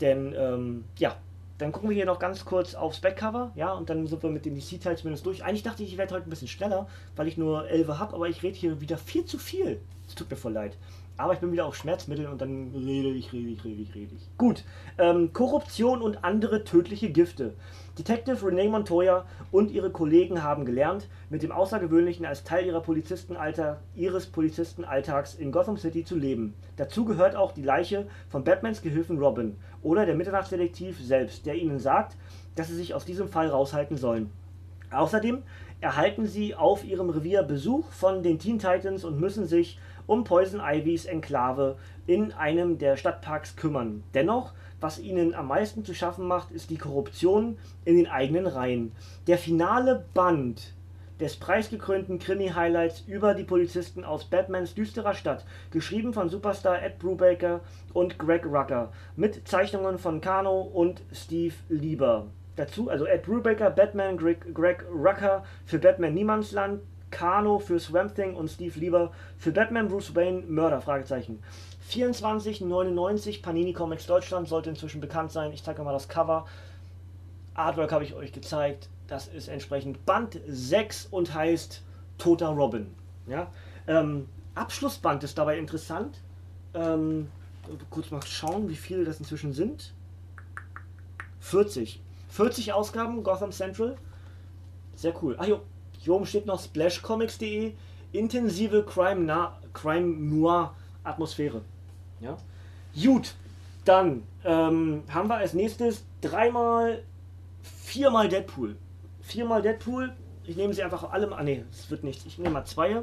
[0.01, 1.17] Denn, ähm, ja,
[1.59, 4.45] dann gucken wir hier noch ganz kurz aufs Backcover, ja, und dann sind wir mit
[4.45, 5.45] dem DC-Teil zumindest durch.
[5.45, 8.29] Eigentlich dachte ich, ich werde heute ein bisschen schneller, weil ich nur 11 habe, aber
[8.29, 9.81] ich rede hier wieder viel zu viel.
[10.07, 10.77] Es tut mir voll leid.
[11.19, 14.15] Aber ich bin wieder auf Schmerzmitteln und dann rede ich, rede ich, rede ich, rede
[14.15, 14.39] ich.
[14.39, 14.63] Gut.
[14.99, 17.55] Ähm, Korruption und andere tödliche Gifte.
[17.99, 23.81] Detective Renee Montoya und ihre Kollegen haben gelernt, mit dem Außergewöhnlichen als Teil ihrer Polizistenalter,
[23.97, 26.55] ihres Polizistenalltags in Gotham City zu leben.
[26.77, 31.81] Dazu gehört auch die Leiche von Batmans Gehilfen Robin oder der Mitternachtsdetektiv selbst, der ihnen
[31.81, 32.17] sagt,
[32.55, 34.31] dass sie sich aus diesem Fall raushalten sollen.
[34.93, 35.43] Außerdem
[35.81, 40.61] erhalten sie auf ihrem Revier Besuch von den Teen Titans und müssen sich um Poison
[40.61, 44.03] Ivys Enklave in einem der Stadtparks kümmern.
[44.15, 48.93] Dennoch, was ihnen am meisten zu schaffen macht, ist die Korruption in den eigenen Reihen.
[49.27, 50.75] Der finale Band
[51.21, 57.61] des preisgekrönten Krimi-Highlights über die Polizisten aus Batmans düsterer Stadt, geschrieben von Superstar Ed Brubaker
[57.93, 62.29] und Greg Rucker, mit Zeichnungen von Kano und Steve Lieber.
[62.57, 68.35] Dazu also Ed Brubaker, Batman, Greg, Greg Rucker für Batman Niemandsland, Kano für Swamp Thing
[68.35, 70.81] und Steve Lieber für Batman Bruce Wayne Mörder?
[70.81, 71.43] Fragezeichen.
[71.89, 75.53] 24,99 Panini Comics Deutschland sollte inzwischen bekannt sein.
[75.53, 76.47] Ich zeige mal das Cover.
[77.55, 78.89] Artwork habe ich euch gezeigt.
[79.07, 81.83] Das ist entsprechend Band 6 und heißt
[82.19, 82.95] Toter Robin.
[83.27, 83.51] Ja?
[83.87, 86.21] Ähm, Abschlussband ist dabei interessant.
[86.75, 87.29] Ähm,
[87.89, 89.95] kurz mal schauen, wie viele das inzwischen sind.
[91.41, 92.03] 40.
[92.29, 93.97] 40 Ausgaben Gotham Central.
[94.95, 95.37] Sehr cool.
[95.39, 95.61] Ach jo,
[95.99, 97.73] hier oben steht noch splashcomics.de.
[98.13, 100.75] Intensive Crime, Crime Noir
[101.05, 101.63] Atmosphäre.
[102.21, 102.37] Ja?
[103.01, 103.35] Gut,
[103.85, 107.03] dann ähm, haben wir als nächstes dreimal,
[107.63, 108.77] viermal Deadpool.
[109.23, 110.13] Viermal Deadpool.
[110.45, 111.31] Ich nehme sie einfach alle.
[111.33, 112.25] Ah, nee, es wird nichts.
[112.27, 113.03] Ich nehme mal zwei,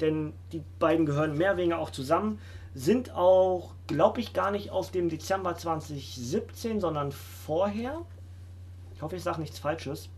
[0.00, 2.40] denn die beiden gehören mehr oder weniger auch zusammen.
[2.74, 8.02] Sind auch, glaube ich, gar nicht aus dem Dezember 2017, sondern vorher.
[8.94, 10.08] Ich hoffe, ich sage nichts Falsches.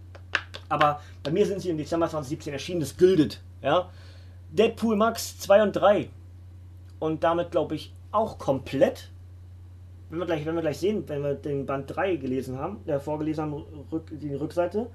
[0.69, 3.41] Aber bei mir sind sie im Dezember 2017 erschienen, das gilt.
[3.63, 3.91] Ja?
[4.51, 6.11] Deadpool Max 2 und 3.
[6.99, 9.11] Und damit glaube ich auch komplett.
[10.09, 12.99] Wenn wir, gleich, wenn wir gleich sehen, wenn wir den Band 3 gelesen haben, äh,
[12.99, 14.91] vorgelesen haben, rück, die Rückseite.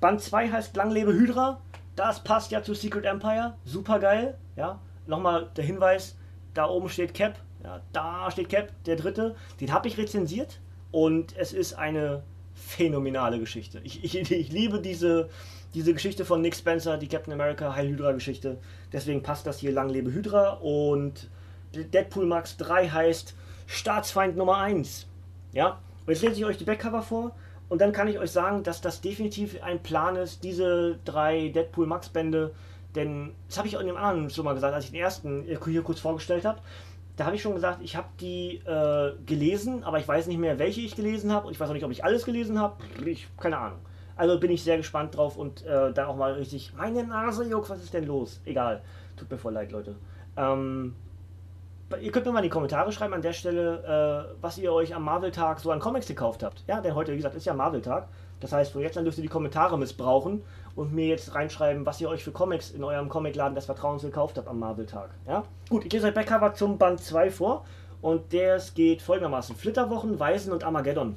[0.00, 1.60] Band 2 heißt Langlebe Hydra.
[1.96, 3.54] Das passt ja zu Secret Empire.
[3.64, 4.38] Super geil.
[4.56, 4.80] Ja?
[5.06, 6.16] Nochmal der Hinweis:
[6.54, 7.38] da oben steht Cap.
[7.64, 9.36] Ja, da steht Cap, der dritte.
[9.60, 10.60] Den habe ich rezensiert.
[10.90, 12.22] Und es ist eine
[12.54, 13.80] phänomenale Geschichte.
[13.82, 15.28] Ich, ich, ich liebe diese,
[15.74, 18.58] diese Geschichte von Nick Spencer, die Captain America Heil Hydra Geschichte.
[18.92, 21.30] Deswegen passt das hier Lang lebe Hydra und
[21.72, 23.34] Deadpool Max 3 heißt
[23.66, 25.06] Staatsfeind Nummer 1.
[25.52, 27.32] Ja, und jetzt lese ich euch die Backcover vor
[27.68, 31.86] und dann kann ich euch sagen, dass das definitiv ein Plan ist, diese drei Deadpool
[31.86, 32.54] Max Bände,
[32.94, 35.44] denn das habe ich auch in dem anderen schon mal gesagt, als ich den ersten
[35.44, 36.60] hier kurz vorgestellt habe.
[37.16, 40.58] Da habe ich schon gesagt, ich habe die äh, gelesen, aber ich weiß nicht mehr,
[40.58, 42.82] welche ich gelesen habe und ich weiß auch nicht, ob ich alles gelesen habe.
[43.04, 43.78] Ich keine Ahnung.
[44.16, 46.72] Also bin ich sehr gespannt drauf und äh, dann auch mal richtig.
[46.76, 48.40] Meine Nase juckt, was ist denn los?
[48.44, 48.82] Egal.
[49.16, 49.96] Tut mir voll leid, Leute.
[50.36, 50.94] Ähm,
[52.00, 54.94] ihr könnt mir mal in die Kommentare schreiben an der Stelle, äh, was ihr euch
[54.94, 56.64] am Marvel-Tag so an Comics gekauft habt.
[56.66, 58.08] Ja, denn heute, wie gesagt, ist ja Marvel-Tag.
[58.40, 60.42] Das heißt, von jetzt an dürft ihr die Kommentare missbrauchen
[60.74, 64.36] und mir jetzt reinschreiben, was ihr euch für Comics in eurem Comicladen des Vertrauens gekauft
[64.36, 65.10] habt am Marvel-Tag.
[65.28, 65.44] Ja?
[65.68, 67.64] Gut, ich lese euch Backcover zum Band 2 vor
[68.00, 71.16] und der geht folgendermaßen: Flitterwochen, Weisen und Armageddon.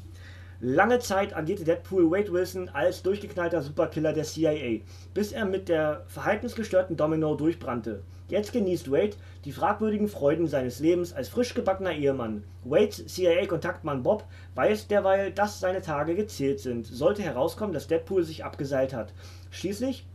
[0.61, 4.79] Lange Zeit agierte Deadpool Wade Wilson als durchgeknallter Superkiller der CIA,
[5.13, 8.03] bis er mit der verhaltensgestörten Domino durchbrannte.
[8.29, 12.43] Jetzt genießt Wade die fragwürdigen Freuden seines Lebens als frisch gebackener Ehemann.
[12.63, 14.23] Wades CIA-Kontaktmann Bob
[14.55, 19.13] weiß derweil, dass seine Tage gezählt sind, sollte herauskommen, dass Deadpool sich abgeseilt hat.
[19.51, 20.07] Schließlich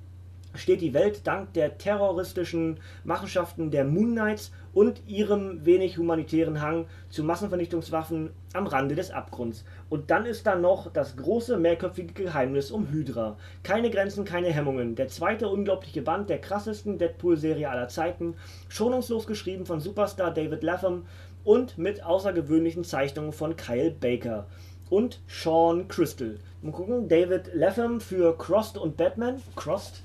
[0.55, 6.87] steht die Welt dank der terroristischen Machenschaften der Moon Knights und ihrem wenig humanitären Hang
[7.09, 9.65] zu Massenvernichtungswaffen am Rande des Abgrunds.
[9.89, 13.37] Und dann ist da noch das große mehrköpfige Geheimnis um Hydra.
[13.63, 14.95] Keine Grenzen, keine Hemmungen.
[14.95, 18.35] Der zweite unglaubliche Band der krassesten Deadpool-Serie aller Zeiten,
[18.69, 21.07] schonungslos geschrieben von Superstar David Latham
[21.45, 24.47] und mit außergewöhnlichen Zeichnungen von Kyle Baker
[24.91, 26.39] und Sean Crystal.
[26.63, 29.41] Mal gucken, David Latham für Crossed und Batman.
[29.57, 30.03] Crossed?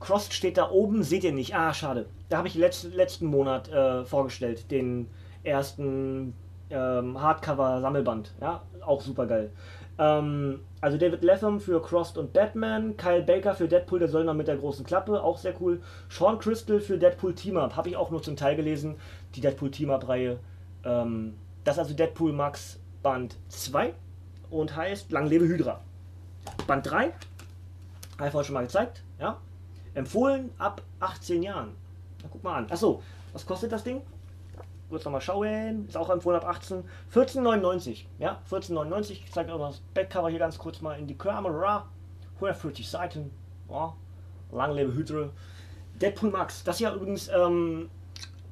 [0.00, 1.54] Crossed steht da oben, seht ihr nicht.
[1.54, 2.06] Ah, schade.
[2.28, 5.08] Da habe ich letzt, letzten Monat äh, vorgestellt, den
[5.44, 6.34] ersten
[6.70, 8.32] ähm, Hardcover-Sammelband.
[8.40, 9.50] Ja, auch super geil.
[9.98, 14.34] Ähm, also David Latham für Crossed und Batman, Kyle Baker für Deadpool, der soll noch
[14.34, 15.82] mit der großen Klappe, auch sehr cool.
[16.08, 18.96] Sean Crystal für Deadpool Team Up, habe ich auch nur zum Teil gelesen,
[19.34, 20.38] die Deadpool Team Up-Reihe.
[20.84, 21.34] Ähm,
[21.64, 23.92] das ist also Deadpool Max Band 2
[24.48, 25.80] und heißt Lang lebe Hydra.
[26.66, 27.12] Band 3, habe
[28.24, 29.36] ich vorhin schon mal gezeigt, ja,
[29.94, 31.74] Empfohlen ab 18 Jahren.
[32.22, 32.70] Na, guck mal an.
[32.70, 34.02] Achso, was kostet das Ding?
[34.88, 35.86] Kurz nochmal schauen.
[35.86, 36.84] Ist auch empfohlen ab 18.
[37.14, 38.06] 14,99.
[38.18, 39.12] Ja, 14,99.
[39.12, 41.86] Ich zeige euch das Backcover hier ganz kurz mal in die Kamera.
[42.36, 43.30] 140 Seiten.
[43.68, 43.94] Ja,
[44.52, 45.30] lang lebe Hydra.
[46.00, 46.64] Deadpool Max.
[46.64, 47.90] Das ist ja übrigens ähm,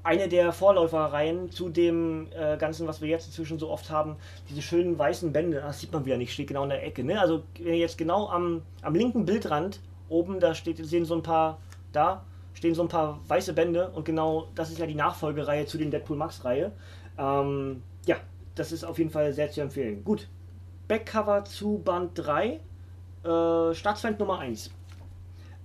[0.02, 4.16] eine der Vorläuferreihen zu dem äh, Ganzen, was wir jetzt inzwischen so oft haben.
[4.48, 5.60] Diese schönen weißen Bände.
[5.60, 6.32] Das sieht man wieder nicht.
[6.32, 7.02] Steht genau in der Ecke.
[7.02, 7.20] Ne?
[7.20, 11.22] Also, wenn ihr jetzt genau am, am linken Bildrand oben, da steht, sehen so ein
[11.22, 11.58] paar,
[11.92, 15.78] da stehen so ein paar weiße Bände und genau das ist ja die Nachfolgereihe zu
[15.78, 16.72] den Deadpool Max Reihe.
[17.18, 18.16] Ähm, ja,
[18.54, 20.02] das ist auf jeden Fall sehr zu empfehlen.
[20.04, 20.28] Gut,
[20.88, 22.46] Backcover zu Band 3,
[23.24, 24.70] äh, Staatsfeind Nummer 1.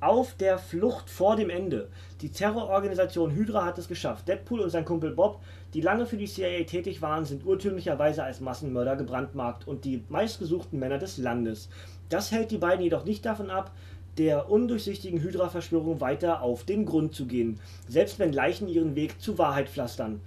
[0.02, 1.88] Auf der Flucht vor dem Ende.
[2.20, 4.28] Die Terrororganisation Hydra hat es geschafft.
[4.28, 5.40] Deadpool und sein Kumpel Bob,
[5.74, 10.78] die lange für die CIA tätig waren, sind urtümlicherweise als Massenmörder gebrandmarkt und die meistgesuchten
[10.78, 11.70] Männer des Landes.
[12.10, 13.72] Das hält die beiden jedoch nicht davon ab,
[14.17, 19.38] der undurchsichtigen Hydra-Verschwörung weiter auf den Grund zu gehen, selbst wenn Leichen ihren Weg zur
[19.38, 20.21] Wahrheit pflastern.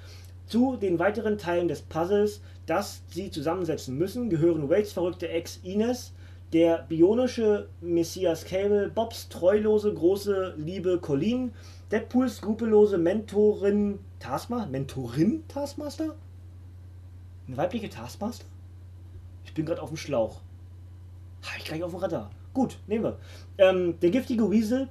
[0.46, 6.12] Zu den weiteren Teilen des Puzzles, das sie zusammensetzen müssen, gehören Wades verrückte Ex Ines,
[6.52, 11.52] der bionische Messias Cable, Bobs treulose große Liebe Colleen,
[11.90, 14.68] Deadpools skrupellose Mentorin Taskmaster?
[14.68, 16.14] Mentorin Taskmaster?
[17.46, 18.44] Eine weibliche Taskmaster?
[19.44, 20.40] Ich bin gerade auf dem Schlauch.
[21.42, 22.30] Habe ich gleich auf dem Radar.
[22.56, 23.18] Gut, nehmen wir.
[23.58, 24.88] Ähm, der giftige Weasel,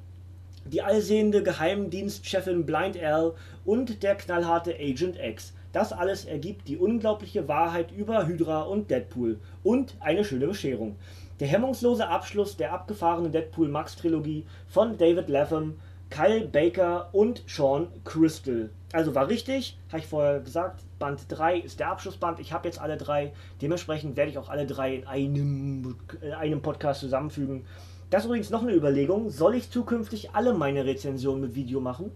[0.65, 3.33] die allsehende Geheimdienstchefin Blind Al
[3.65, 5.51] und der knallharte Agent X.
[5.71, 10.97] Das alles ergibt die unglaubliche Wahrheit über Hydra und Deadpool und eine schöne Bescherung.
[11.39, 15.79] Der hemmungslose Abschluss der abgefahrenen Deadpool Max Trilogie von David Latham,
[16.11, 18.69] Kyle Baker und Sean Crystal.
[18.91, 22.39] Also war richtig, habe ich vorher gesagt, Band 3 ist der Abschlussband.
[22.39, 23.33] Ich habe jetzt alle drei.
[23.61, 27.65] Dementsprechend werde ich auch alle drei in einem, in einem Podcast zusammenfügen.
[28.09, 29.29] Das ist übrigens noch eine Überlegung.
[29.29, 32.11] Soll ich zukünftig alle meine Rezensionen mit Video machen?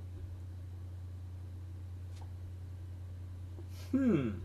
[3.91, 4.36] Hm.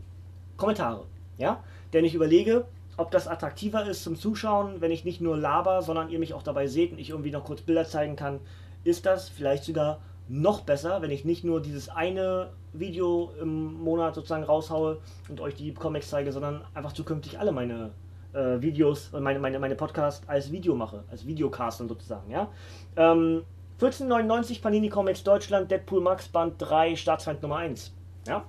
[0.57, 1.05] Kommentare.
[1.37, 1.63] Ja?
[1.93, 2.65] Denn ich überlege,
[2.97, 6.43] ob das attraktiver ist zum Zuschauen, wenn ich nicht nur laber, sondern ihr mich auch
[6.43, 8.39] dabei seht und ich irgendwie noch kurz Bilder zeigen kann.
[8.83, 14.15] Ist das vielleicht sogar noch besser, wenn ich nicht nur dieses eine Video im Monat
[14.15, 14.97] sozusagen raushaue
[15.29, 17.91] und euch die Comics zeige, sondern einfach zukünftig alle meine
[18.33, 22.49] äh, Videos und meine, meine, meine Podcasts als Video mache, als Videocast sozusagen, ja.
[22.95, 23.43] Ähm,
[23.75, 27.93] 1499 Panini Comics Deutschland, Deadpool Max Band 3, Staatsfeind Nummer 1.
[28.25, 28.45] Ja.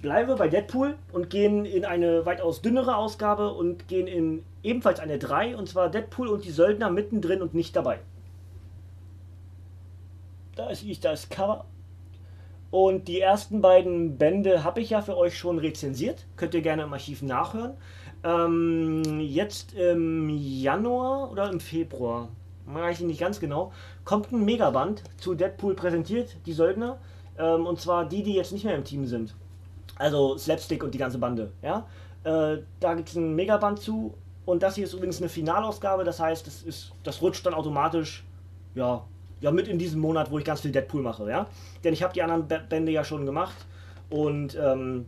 [0.00, 5.00] bleiben wir bei Deadpool und gehen in eine weitaus dünnere Ausgabe und gehen in ebenfalls
[5.00, 7.98] eine 3 und zwar Deadpool und die Söldner mittendrin und nicht dabei.
[10.54, 11.64] Da ist das Cover.
[12.70, 16.26] Und die ersten beiden Bände habe ich ja für euch schon rezensiert.
[16.36, 17.74] Könnt ihr gerne im Archiv nachhören.
[18.24, 22.28] Ähm, jetzt im Januar oder im Februar,
[22.66, 23.72] weiß ich nicht ganz genau,
[24.04, 26.98] kommt ein Megaband zu Deadpool präsentiert, die Söldner.
[27.38, 29.34] Ähm, und zwar die, die jetzt nicht mehr im Team sind.
[29.96, 31.52] Also Slapstick und die ganze Bande.
[31.62, 31.86] Ja?
[32.24, 34.14] Äh, da gibt es ein Megaband zu.
[34.44, 38.24] Und das hier ist übrigens eine Finalausgabe, das heißt, das, ist, das rutscht dann automatisch
[38.74, 39.04] ja,
[39.42, 41.28] ja, mit in diesem Monat, wo ich ganz viel Deadpool mache.
[41.28, 41.48] Ja?
[41.84, 43.56] Denn ich habe die anderen Bände ja schon gemacht.
[44.08, 45.06] Und ähm,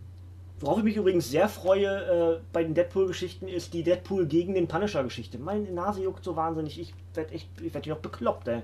[0.60, 4.66] worauf ich mich übrigens sehr freue äh, bei den Deadpool-Geschichten ist die Deadpool gegen den
[4.66, 5.38] Punisher-Geschichte.
[5.38, 8.62] Meine Nase juckt so wahnsinnig, ich werde echt, ich werde noch bekloppt, ey.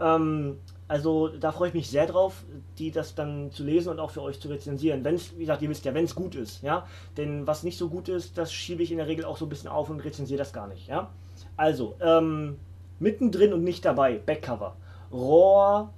[0.00, 2.44] Ähm, also da freue ich mich sehr drauf,
[2.78, 5.04] die das dann zu lesen und auch für euch zu rezensieren.
[5.04, 6.86] Wenn es, wie gesagt, ihr wisst ja, wenn es gut ist, ja.
[7.16, 9.48] Denn was nicht so gut ist, das schiebe ich in der Regel auch so ein
[9.48, 11.10] bisschen auf und rezensiere das gar nicht, ja.
[11.56, 12.56] Also, ähm,
[12.98, 14.76] mittendrin und nicht dabei, Backcover.
[15.14, 15.94] Rohr,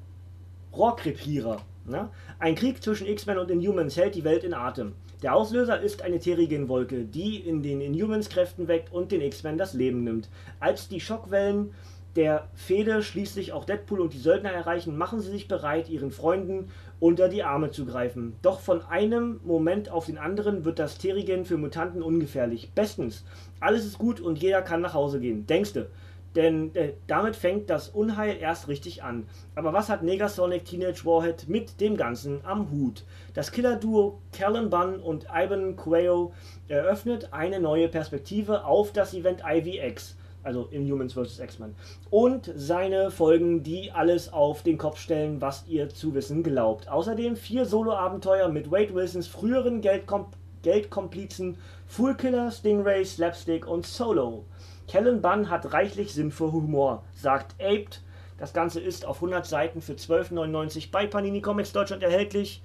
[0.76, 1.62] Rohrkrepierer.
[1.86, 2.10] Ne?
[2.38, 4.92] Ein Krieg zwischen X-Men und Inhumans hält die Welt in Atem.
[5.22, 9.72] Der Auslöser ist eine Terrigen-Wolke, die in den Inhumans Kräften weckt und den X-Men das
[9.72, 10.28] Leben nimmt.
[10.60, 11.70] Als die Schockwellen
[12.14, 16.68] der Fehde schließlich auch Deadpool und die Söldner erreichen, machen sie sich bereit, ihren Freunden
[17.00, 18.36] unter die Arme zu greifen.
[18.42, 22.72] Doch von einem Moment auf den anderen wird das Terrigen für Mutanten ungefährlich.
[22.74, 23.24] Bestens.
[23.60, 25.46] Alles ist gut und jeder kann nach Hause gehen.
[25.46, 25.88] Denkste.
[26.36, 29.26] Denn äh, damit fängt das Unheil erst richtig an.
[29.54, 33.04] Aber was hat Negasonic Teenage Warhead mit dem Ganzen am Hut?
[33.34, 36.32] Das Killer-Duo Callan Bunn und Ivan Quayo
[36.68, 41.40] eröffnet eine neue Perspektive auf das Event IVX also Inhumans vs.
[41.40, 41.74] X-Men.
[42.08, 46.88] Und seine Folgen, die alles auf den Kopf stellen, was ihr zu wissen glaubt.
[46.88, 50.26] Außerdem vier Solo-Abenteuer mit Wade Wilsons früheren Geldkom
[50.62, 54.46] Geldkomplizen Fool Killer, Stingray, Slapstick und Solo.
[54.88, 58.02] Kellen Bunn hat reichlich Sinn für Humor, sagt Aped.
[58.38, 62.62] Das Ganze ist auf 100 Seiten für 12,99 bei Panini Comics Deutschland erhältlich.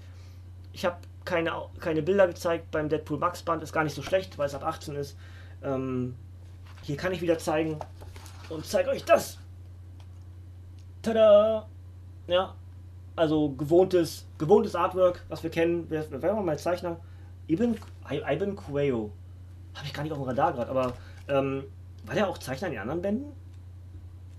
[0.73, 4.37] Ich habe keine, keine Bilder gezeigt beim Deadpool Max Band, ist gar nicht so schlecht,
[4.37, 5.17] weil es ab 18 ist.
[5.63, 6.15] Ähm,
[6.81, 7.79] hier kann ich wieder zeigen
[8.49, 9.37] und zeige euch das.
[11.01, 11.67] Tada!
[12.27, 12.55] Ja,
[13.15, 15.85] also gewohntes, gewohntes Artwork, was wir kennen.
[15.89, 16.97] Wer, wer war mein Zeichner?
[17.47, 17.77] Iben,
[18.09, 19.11] Iben Cuello.
[19.73, 20.93] Habe ich gar nicht auf dem Radar gerade, aber
[21.27, 21.63] ähm,
[22.05, 23.31] war der auch Zeichner in den anderen Bänden?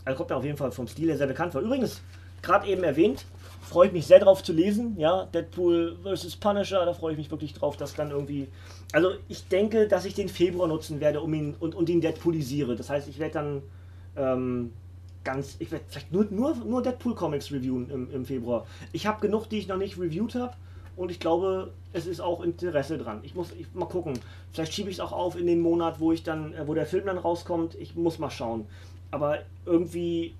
[0.04, 1.60] Also kommt mir auf jeden Fall vom Stil her sehr bekannt vor.
[1.60, 2.02] Übrigens,
[2.42, 3.24] gerade eben erwähnt,
[3.62, 4.96] freue ich mich sehr drauf zu lesen.
[4.98, 6.36] Ja, Deadpool vs.
[6.36, 8.48] Punisher, da freue ich mich wirklich drauf, dass dann irgendwie.
[8.92, 12.76] Also ich denke, dass ich den Februar nutzen werde, um ihn und, und ihn Deadpoolisiere.
[12.76, 13.62] Das heißt, ich werde dann
[14.16, 14.72] ähm,
[15.24, 15.56] ganz.
[15.60, 18.66] Ich werde vielleicht nur, nur, nur Deadpool-Comics reviewen im, im Februar.
[18.92, 20.54] Ich habe genug, die ich noch nicht reviewed habe.
[20.96, 23.20] Und ich glaube, es ist auch Interesse dran.
[23.22, 24.18] Ich muss ich, mal gucken.
[24.52, 26.86] Vielleicht schiebe ich es auch auf in den Monat, wo ich dann, äh, wo der
[26.86, 27.74] Film dann rauskommt.
[27.76, 28.66] Ich muss mal schauen.
[29.10, 30.34] Aber irgendwie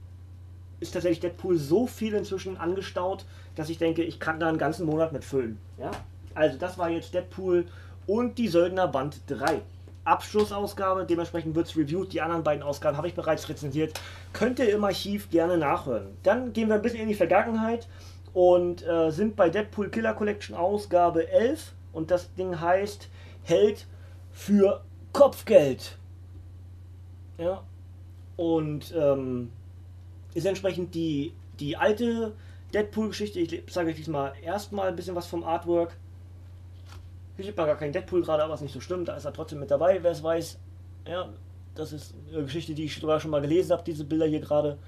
[0.80, 4.86] ist tatsächlich Deadpool so viel inzwischen angestaut, dass ich denke, ich kann da einen ganzen
[4.86, 5.58] Monat mit füllen.
[5.78, 5.90] Ja?
[6.34, 7.66] Also das war jetzt Deadpool
[8.06, 9.60] und die Söldner Band 3.
[10.04, 12.12] Abschlussausgabe, dementsprechend wird es reviewed.
[12.12, 13.92] Die anderen beiden Ausgaben habe ich bereits rezensiert.
[14.32, 16.08] Könnt ihr im Archiv gerne nachhören.
[16.24, 17.86] Dann gehen wir ein bisschen in die Vergangenheit
[18.34, 23.08] und äh, sind bei Deadpool Killer Collection Ausgabe 11 und das Ding heißt
[23.42, 23.86] Held
[24.30, 25.98] für Kopfgeld.
[27.38, 27.62] Ja.
[28.36, 29.50] Und ähm,
[30.34, 32.32] ist entsprechend die, die alte
[32.72, 33.40] Deadpool-Geschichte.
[33.40, 35.96] Ich sage euch diesmal erstmal ein bisschen was vom Artwork.
[37.36, 39.04] Sieht man gar keinen Deadpool gerade, aber ist nicht so schlimm.
[39.04, 40.58] Da ist er trotzdem mit dabei, wer es weiß.
[41.06, 41.28] Ja,
[41.74, 44.78] das ist eine Geschichte, die ich sogar schon mal gelesen habe, diese Bilder hier gerade.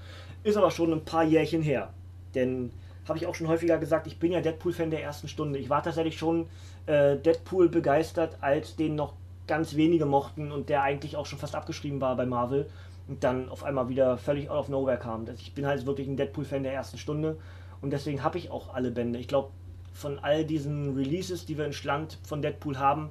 [0.42, 1.92] Ist aber schon ein paar Jährchen her.
[2.34, 2.70] Denn
[3.08, 5.58] habe ich auch schon häufiger gesagt, ich bin ja Deadpool-Fan der ersten Stunde.
[5.58, 6.46] Ich war tatsächlich schon
[6.86, 9.14] äh, Deadpool begeistert, als den noch
[9.46, 12.66] ganz wenige mochten und der eigentlich auch schon fast abgeschrieben war bei Marvel
[13.08, 15.26] und dann auf einmal wieder völlig out of nowhere kam.
[15.36, 17.36] Ich bin halt wirklich ein Deadpool-Fan der ersten Stunde
[17.82, 19.18] und deswegen habe ich auch alle Bände.
[19.18, 19.50] Ich glaube,
[19.92, 23.10] von all diesen Releases, die wir in Schland von Deadpool haben,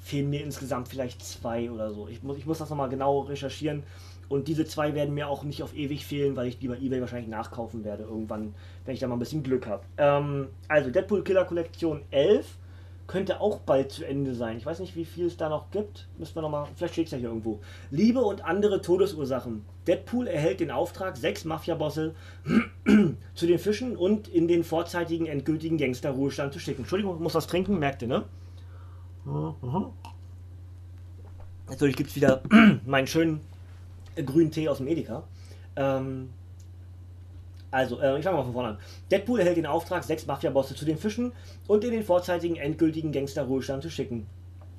[0.00, 2.08] fehlen mir insgesamt vielleicht zwei oder so.
[2.08, 3.84] Ich muss, ich muss das nochmal genau recherchieren.
[4.28, 7.00] Und diese zwei werden mir auch nicht auf ewig fehlen, weil ich die bei eBay
[7.00, 9.82] wahrscheinlich nachkaufen werde irgendwann, wenn ich da mal ein bisschen Glück habe.
[9.98, 12.46] Ähm, also Deadpool Killer Kollektion 11
[13.06, 14.56] könnte auch bald zu Ende sein.
[14.56, 16.08] Ich weiß nicht, wie viel es da noch gibt.
[16.18, 17.60] Müssen wir nochmal, vielleicht steht es ja hier irgendwo.
[17.90, 19.64] Liebe und andere Todesursachen.
[19.86, 22.14] Deadpool erhält den Auftrag, sechs Mafiabosse
[23.34, 26.82] zu den Fischen und in den vorzeitigen endgültigen Gangsterruhestand zu schicken.
[26.82, 28.24] Entschuldigung, ich muss was trinken, merkt ihr, ne?
[29.26, 29.86] Mhm.
[31.68, 32.42] Natürlich gibt es wieder
[32.86, 33.40] meinen schönen
[34.16, 35.24] grünen Tee aus dem Edeka.
[35.76, 36.30] Ähm,
[37.70, 38.78] Also, äh, ich fange mal von vorne an.
[39.10, 41.32] Deadpool erhält den Auftrag, sechs Mafia-Bosse zu den Fischen
[41.66, 44.28] und in den vorzeitigen endgültigen Gangsterruhestand zu schicken.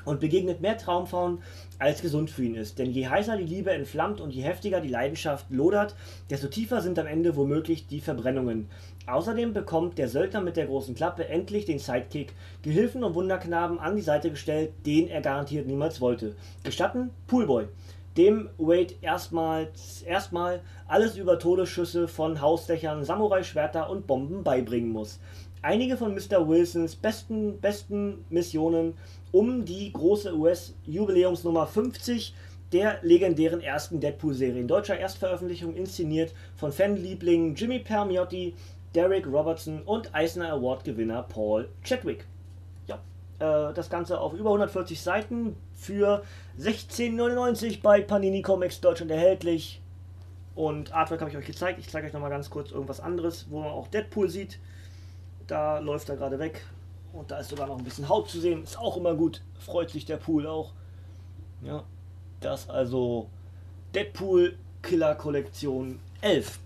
[0.06, 1.40] Und begegnet mehr Traumfrauen,
[1.78, 2.80] als gesund für ihn ist.
[2.80, 5.94] Denn je heißer die Liebe entflammt und je heftiger die Leidenschaft lodert,
[6.30, 8.70] desto tiefer sind am Ende womöglich die Verbrennungen.
[9.08, 13.98] Außerdem bekommt der Söldner mit der großen Klappe endlich den Sidekick, Gehilfen und Wunderknaben an
[13.98, 16.36] die Seite gestellt, den er garantiert niemals wollte.
[16.64, 17.10] Gestatten?
[17.28, 17.68] Poolboy
[18.18, 25.20] dem Wade erstmals erstmal alles über Todesschüsse von Hausdächern, Samurai-Schwerter und Bomben beibringen muss.
[25.62, 26.48] Einige von Mr.
[26.48, 28.94] Wilsons besten, besten Missionen
[29.32, 32.34] um die große US-Jubiläumsnummer 50
[32.72, 38.54] der legendären ersten Deadpool-Serie in deutscher Erstveröffentlichung inszeniert von Fanlieblingen Jimmy Permiotti,
[38.94, 42.26] Derek Robertson und Eisner Award-Gewinner Paul Chadwick.
[43.40, 46.24] Äh, das Ganze auf über 140 Seiten für
[46.60, 49.82] 16,99 bei Panini Comics Deutschland erhältlich.
[50.56, 51.80] Und Artwork habe ich euch gezeigt.
[51.80, 54.60] Ich zeige euch nochmal ganz kurz irgendwas anderes, wo man auch Deadpool sieht.
[55.48, 56.66] Da läuft er gerade weg.
[57.12, 58.64] Und da ist sogar noch ein bisschen Haut zu sehen.
[58.64, 59.42] Ist auch immer gut.
[59.60, 60.72] Freut sich der Pool auch.
[61.62, 61.84] Ja,
[62.40, 63.30] das also
[63.94, 66.60] Deadpool Killer Kollektion 11.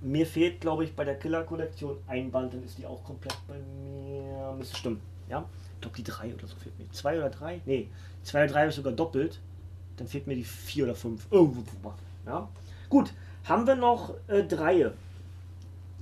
[0.00, 3.36] Mir fehlt, glaube ich, bei der Killer Kollektion ein Band, dann ist die auch komplett
[3.46, 4.52] bei mir.
[4.58, 5.13] Müsste stimmen.
[5.28, 5.44] Ja,
[5.74, 6.90] ich glaube, die 3 oder so fehlt mir.
[6.90, 7.60] 2 oder 3?
[7.64, 7.88] Nee,
[8.22, 9.40] 2 oder 3 ist sogar doppelt.
[9.96, 11.26] Dann fehlt mir die 4 oder 5.
[11.30, 11.94] Irgendwo.
[12.26, 12.48] Ja,
[12.88, 13.12] gut.
[13.44, 14.90] Haben wir noch äh, drei.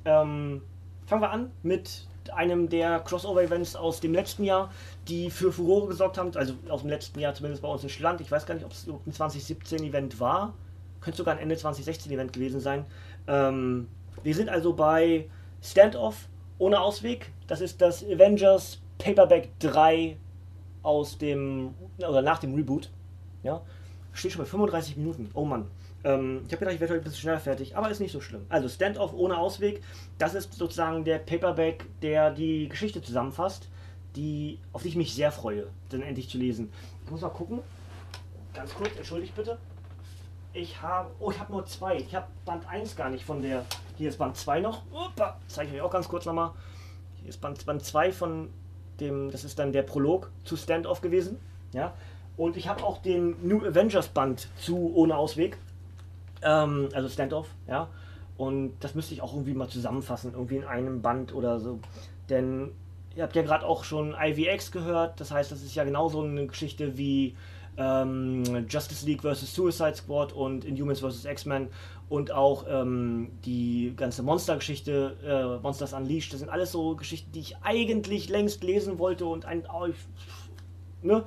[0.04, 0.62] Ähm,
[1.06, 4.70] fangen wir an mit einem der Crossover-Events aus dem letzten Jahr,
[5.08, 6.34] die für Furore gesorgt haben.
[6.36, 8.20] Also aus dem letzten Jahr zumindest bei uns in Schland.
[8.20, 10.54] Ich weiß gar nicht, ob es ein 2017-Event war.
[11.00, 12.86] Könnte sogar ein Ende 2016-Event gewesen sein.
[13.26, 13.88] Ähm,
[14.22, 15.28] wir sind also bei
[15.60, 17.32] Standoff ohne Ausweg.
[17.48, 20.16] Das ist das Avengers Paperback 3
[20.82, 22.90] aus dem, oder nach dem Reboot.
[23.42, 23.62] Ja,
[24.12, 25.30] steht schon bei 35 Minuten.
[25.34, 25.66] Oh Mann.
[26.04, 28.20] Ähm, ich habe gedacht, ich werde heute ein bisschen schneller fertig, aber ist nicht so
[28.20, 28.46] schlimm.
[28.48, 29.82] Also Standoff ohne Ausweg,
[30.18, 33.68] das ist sozusagen der Paperback, der die Geschichte zusammenfasst,
[34.14, 36.72] die, auf die ich mich sehr freue, dann endlich zu lesen.
[37.04, 37.60] Ich muss mal gucken.
[38.54, 39.58] Ganz kurz, entschuldigt bitte.
[40.52, 41.96] Ich habe, oh, ich habe nur zwei.
[41.96, 43.64] Ich habe Band 1 gar nicht von der,
[43.96, 44.82] hier ist Band 2 noch.
[44.92, 46.52] Opa, zeige ich euch auch ganz kurz nochmal.
[47.20, 48.50] Hier ist Band, Band 2 von
[49.00, 51.38] dem, das ist dann der Prolog zu Standoff gewesen.
[51.72, 51.94] Ja,
[52.36, 55.56] und ich habe auch den New Avengers Band zu Ohne Ausweg.
[56.42, 57.88] Ähm, also Standoff, ja.
[58.36, 61.78] Und das müsste ich auch irgendwie mal zusammenfassen, irgendwie in einem Band oder so.
[62.28, 62.72] Denn
[63.14, 66.46] ihr habt ja gerade auch schon IVX gehört, das heißt, das ist ja genauso eine
[66.46, 67.36] Geschichte wie
[67.76, 69.54] ähm, Justice League vs.
[69.54, 71.24] Suicide Squad und Inhumans vs.
[71.24, 71.68] X-Men
[72.08, 77.40] und auch ähm, die ganze Monster-Geschichte, äh, Monsters Unleashed, das sind alles so Geschichten, die
[77.40, 79.88] ich eigentlich längst lesen wollte und ein, oh,
[81.02, 81.24] ne,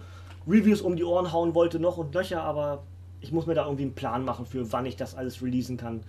[0.48, 2.84] Reviews um die Ohren hauen wollte, noch und nöcher, aber
[3.20, 6.04] ich muss mir da irgendwie einen Plan machen für, wann ich das alles releasen kann.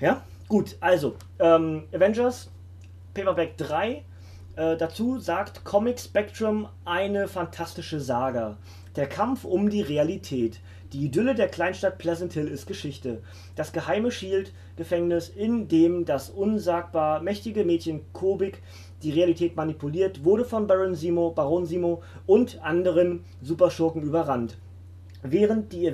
[0.00, 2.50] Ja, gut, also, ähm, Avengers,
[3.14, 4.04] Paperback 3.
[4.56, 8.56] Äh, dazu sagt Comic Spectrum eine fantastische Saga.
[8.94, 10.60] Der Kampf um die Realität.
[10.92, 13.20] Die Idylle der Kleinstadt Pleasant Hill ist Geschichte.
[13.56, 18.62] Das geheime Shield-Gefängnis, in dem das unsagbar mächtige Mädchen Kobik
[19.02, 24.56] die Realität manipuliert, wurde von Baron Simo, Baron Simo und anderen Superschurken überrannt.
[25.22, 25.88] Während die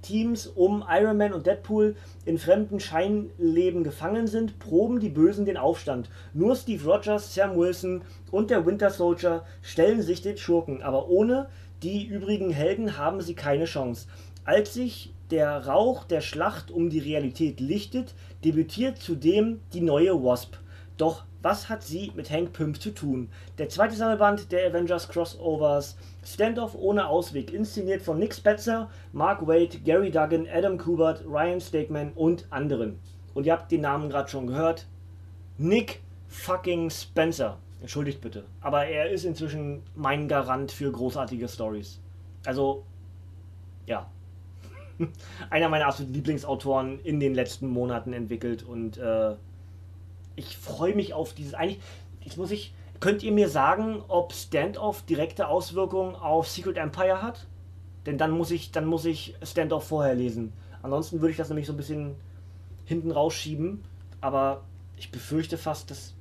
[0.00, 5.56] Avengers-Teams um Iron Man und Deadpool in fremden Scheinleben gefangen sind, proben die Bösen den
[5.56, 6.10] Aufstand.
[6.34, 11.48] Nur Steve Rogers, Sam Wilson und der Winter Soldier stellen sich den Schurken, aber ohne
[11.82, 14.06] die übrigen Helden haben sie keine Chance.
[14.44, 20.56] Als sich der Rauch der Schlacht um die Realität lichtet, debütiert zudem die neue Wasp.
[20.96, 23.30] Doch was hat sie mit Hank Pym zu tun?
[23.58, 29.78] Der zweite Sammelband der Avengers Crossovers Standoff ohne Ausweg, inszeniert von Nick Spetzer, Mark Wade,
[29.84, 32.98] Gary Duggan, Adam Kubert, Ryan Stegman und anderen.
[33.32, 34.86] Und ihr habt den Namen gerade schon gehört.
[35.56, 37.58] Nick fucking Spencer.
[37.80, 38.44] Entschuldigt bitte.
[38.60, 42.00] Aber er ist inzwischen mein Garant für großartige Stories.
[42.44, 42.84] Also,
[43.86, 44.10] ja.
[45.50, 49.34] Einer meiner absoluten Lieblingsautoren in den letzten Monaten entwickelt und äh,
[50.36, 51.54] ich freue mich auf dieses.
[51.54, 51.80] Eigentlich,
[52.22, 52.74] jetzt muss ich.
[52.98, 57.46] Könnt ihr mir sagen, ob Standoff direkte Auswirkungen auf Secret Empire hat?
[58.04, 60.52] Denn dann muss ich, dann muss ich Standoff vorher lesen.
[60.82, 62.16] Ansonsten würde ich das nämlich so ein bisschen
[62.84, 63.82] hinten rausschieben.
[64.20, 64.62] Aber
[64.96, 66.14] ich befürchte fast, dass.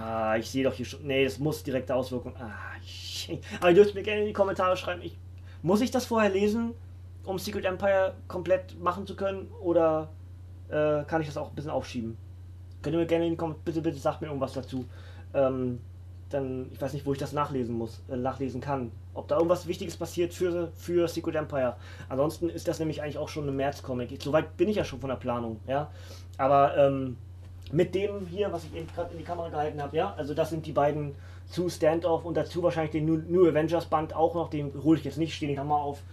[0.00, 1.06] Ah, ich sehe doch hier schon.
[1.06, 2.36] Nee, das muss direkte Auswirkungen.
[2.38, 5.02] Ah, ich, aber ihr dürft mir gerne in die Kommentare schreiben.
[5.02, 5.16] Ich,
[5.62, 6.72] muss ich das vorher lesen,
[7.24, 9.48] um Secret Empire komplett machen zu können?
[9.60, 10.08] Oder
[10.68, 12.16] äh, kann ich das auch ein bisschen aufschieben?
[12.86, 14.84] Könnt ihr mir gerne in bitte, bitte sagt mir irgendwas dazu.
[15.34, 15.80] Ähm,
[16.30, 18.92] dann, ich weiß nicht, wo ich das nachlesen muss, äh, nachlesen kann.
[19.12, 21.74] ob da irgendwas Wichtiges passiert für, für Secret Empire.
[22.08, 24.22] Ansonsten ist das nämlich eigentlich auch schon ein März-Comic.
[24.22, 25.90] Soweit bin ich ja schon von der Planung, ja.
[26.38, 27.16] Aber ähm,
[27.72, 30.50] mit dem hier, was ich eben gerade in die Kamera gehalten habe, ja, also das
[30.50, 31.16] sind die beiden
[31.48, 35.04] zu Standoff und dazu wahrscheinlich den New, New Avengers Band auch noch, den hole ich
[35.04, 36.04] jetzt nicht, stehe die Kamera auf.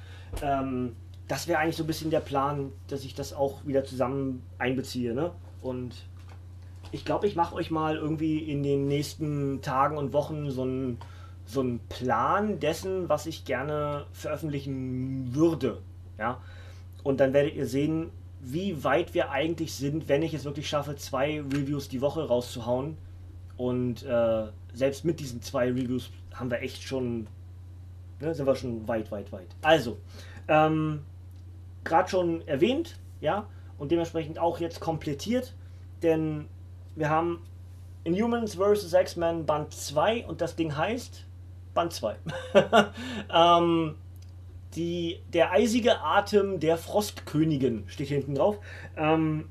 [0.41, 0.95] Ähm,
[1.27, 5.13] das wäre eigentlich so ein bisschen der Plan, dass ich das auch wieder zusammen einbeziehe,
[5.13, 5.29] ne?
[5.61, 5.93] Und
[6.93, 10.99] ich glaube, ich mache euch mal irgendwie in den nächsten Tagen und Wochen so einen
[11.45, 15.81] so Plan dessen, was ich gerne veröffentlichen würde,
[16.19, 16.39] ja?
[17.03, 20.95] Und dann werdet ihr sehen, wie weit wir eigentlich sind, wenn ich es wirklich schaffe,
[20.95, 22.95] zwei Reviews die Woche rauszuhauen.
[23.57, 27.27] Und äh, selbst mit diesen zwei Reviews haben wir echt schon,
[28.19, 29.47] ne, sind wir schon weit, weit, weit.
[29.63, 29.97] Also,
[30.47, 31.01] ähm,
[31.83, 33.47] gerade schon erwähnt, ja,
[33.79, 35.55] und dementsprechend auch jetzt komplettiert,
[36.03, 36.47] denn
[36.95, 37.41] wir haben
[38.03, 38.93] Inhumans vs.
[38.93, 41.25] X-Men Band 2 und das Ding heißt
[41.73, 42.15] Band 2.
[43.33, 43.95] ähm,
[44.75, 48.59] die, der eisige Atem der Frostkönigin steht hier hinten drauf.
[48.97, 49.49] Ähm,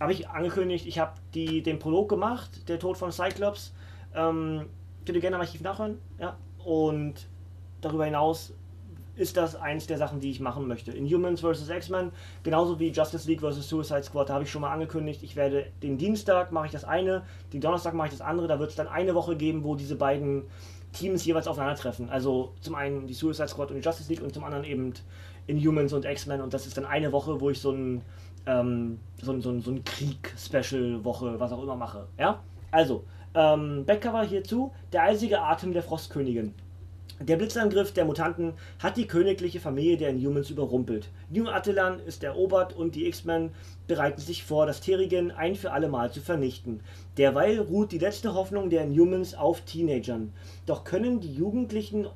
[0.00, 3.72] habe ich angekündigt, ich habe den Prolog gemacht, der Tod von Cyclops.
[4.14, 4.66] Ähm,
[5.04, 5.98] könnt ihr gerne im Archiv nachhören.
[6.18, 6.36] Ja?
[6.64, 7.28] Und
[7.80, 8.52] darüber hinaus
[9.16, 10.92] ist das eins der Sachen, die ich machen möchte.
[10.92, 11.68] In Humans vs.
[11.68, 12.12] X-Men,
[12.42, 13.68] genauso wie Justice League vs.
[13.68, 17.22] Suicide Squad, habe ich schon mal angekündigt, ich werde den Dienstag mache ich das eine,
[17.52, 19.96] den Donnerstag mache ich das andere, da wird es dann eine Woche geben, wo diese
[19.96, 20.44] beiden
[20.92, 22.08] Teams jeweils aufeinandertreffen.
[22.10, 24.92] Also zum einen die Suicide Squad und die Justice League und zum anderen eben
[25.46, 28.02] Inhumans und X-Men und das ist dann eine Woche, wo ich so ein,
[28.46, 32.06] ähm, so ein, so ein, so ein Krieg-Special-Woche, was auch immer mache.
[32.18, 32.40] Ja?
[32.70, 33.04] Also,
[33.34, 36.54] ähm, Backcover hierzu, der eisige Atem der Frostkönigin.
[37.18, 41.08] Der Blitzangriff der Mutanten hat die königliche Familie der Inhumans überrumpelt.
[41.30, 43.52] New Attilan ist erobert und die X-Men
[43.86, 46.80] bereiten sich vor, das Terrigen ein für alle Mal zu vernichten.
[47.16, 50.34] Derweil ruht die letzte Hoffnung der Inhumans auf Teenagern.
[50.66, 52.06] Doch können die Jugendlichen,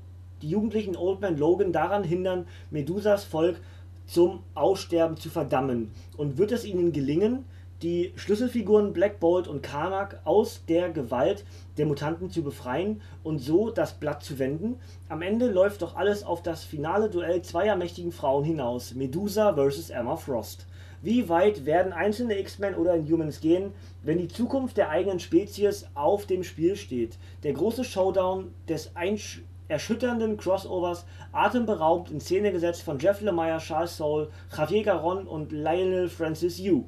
[0.42, 3.59] die jugendlichen Old Man Logan daran hindern, Medusas Volk
[4.05, 5.92] zum Aussterben zu verdammen?
[6.18, 7.46] Und wird es ihnen gelingen,
[7.82, 11.44] die Schlüsselfiguren Black Bolt und Karnak aus der Gewalt
[11.80, 14.78] der Mutanten zu befreien und so das Blatt zu wenden.
[15.08, 19.88] Am Ende läuft doch alles auf das finale Duell zweier mächtigen Frauen hinaus, Medusa vs.
[19.88, 20.66] Emma Frost.
[21.00, 23.72] Wie weit werden einzelne X-Men oder Inhumans gehen,
[24.02, 27.16] wenn die Zukunft der eigenen Spezies auf dem Spiel steht?
[27.44, 33.96] Der große Showdown des Einsch erschütternden Crossovers, atemberaubend in Szene gesetzt von Jeff Lemire, Charles
[33.96, 36.84] Soule, Javier Garon und Lionel Francis Yu.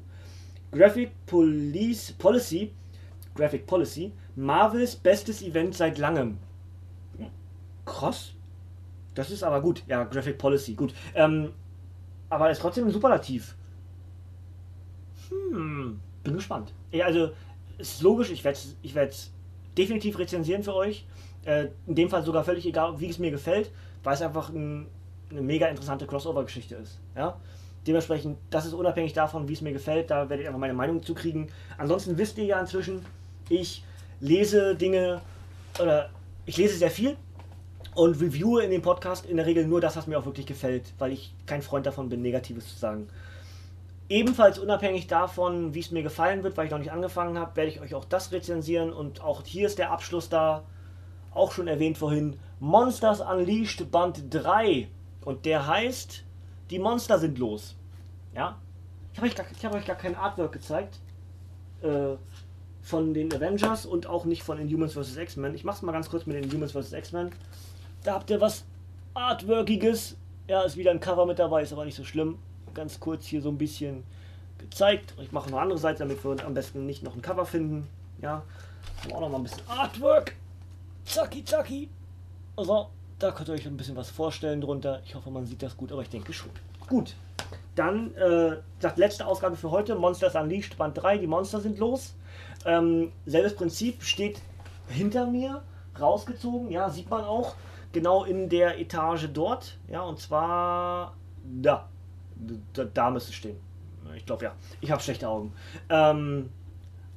[0.71, 2.73] Graphic Police, Policy,
[3.35, 6.37] Graphic Policy, Marvels bestes Event seit langem.
[7.85, 8.33] Krass.
[9.15, 9.83] Das ist aber gut.
[9.87, 10.93] Ja, Graphic Policy, gut.
[11.13, 11.51] Ähm,
[12.29, 13.55] aber ist trotzdem ein Superlativ.
[15.29, 16.73] Hm, bin gespannt.
[16.91, 17.31] Ja, also,
[17.77, 18.95] ist logisch, ich werde es ich
[19.77, 21.05] definitiv rezensieren für euch.
[21.45, 23.71] Äh, in dem Fall sogar völlig egal, wie es mir gefällt,
[24.03, 24.87] weil es einfach ein,
[25.29, 26.99] eine mega interessante Crossover-Geschichte ist.
[27.15, 27.39] Ja?
[27.85, 31.03] Dementsprechend, das ist unabhängig davon, wie es mir gefällt, da werde ich einfach meine Meinung
[31.03, 31.49] zu kriegen.
[31.77, 33.05] Ansonsten wisst ihr ja inzwischen,
[33.49, 33.83] ich
[34.19, 35.21] lese Dinge
[35.79, 36.09] oder
[36.45, 37.17] ich lese sehr viel
[37.95, 40.93] und reviewe in dem Podcast in der Regel nur das, was mir auch wirklich gefällt,
[40.97, 43.07] weil ich kein Freund davon bin, Negatives zu sagen.
[44.09, 47.71] Ebenfalls unabhängig davon, wie es mir gefallen wird, weil ich noch nicht angefangen habe, werde
[47.71, 50.63] ich euch auch das rezensieren und auch hier ist der Abschluss da,
[51.31, 54.87] auch schon erwähnt vorhin, Monsters Unleashed Band 3
[55.21, 56.23] und der heißt
[56.69, 57.75] die Monster sind los.
[58.33, 58.57] Ja?
[59.11, 60.99] Ich habe euch, gar, hab euch gar kein Artwork gezeigt.
[61.83, 62.15] Äh,
[62.83, 65.15] von den Avengers und auch nicht von Inhumans vs.
[65.15, 65.55] X-Men.
[65.55, 66.91] Ich mach's mal ganz kurz mit den Inhumans vs.
[66.91, 67.31] X-Men.
[68.03, 68.65] Da habt ihr was
[69.13, 70.17] Artworkiges.
[70.47, 72.37] Ja, ist wieder ein Cover mit dabei, ist aber nicht so schlimm.
[72.73, 74.03] Ganz kurz hier so ein bisschen
[74.57, 75.13] gezeigt.
[75.21, 77.87] Ich mache noch andere Seite, damit wir am besten nicht noch ein Cover finden.
[78.21, 78.43] Ja,
[79.13, 80.35] auch noch mal ein bisschen Artwork.
[81.05, 81.89] Zacki, zacki.
[82.57, 85.01] Also, da könnt ihr euch ein bisschen was vorstellen drunter.
[85.05, 86.49] Ich hoffe, man sieht das gut, aber ich denke schon.
[86.87, 87.15] Gut,
[87.75, 92.13] dann äh, das letzte Ausgabe für heute, Monsters Unleashed, Band 3, die Monster sind los.
[92.65, 94.41] Ähm, selbes Prinzip steht
[94.87, 95.63] hinter mir,
[95.99, 97.55] rausgezogen, ja, sieht man auch,
[97.91, 101.89] genau in der Etage dort, ja, und zwar da,
[102.73, 103.57] da, da müsste es stehen.
[104.15, 105.53] Ich glaube ja, ich habe schlechte Augen.
[105.89, 106.49] Ähm,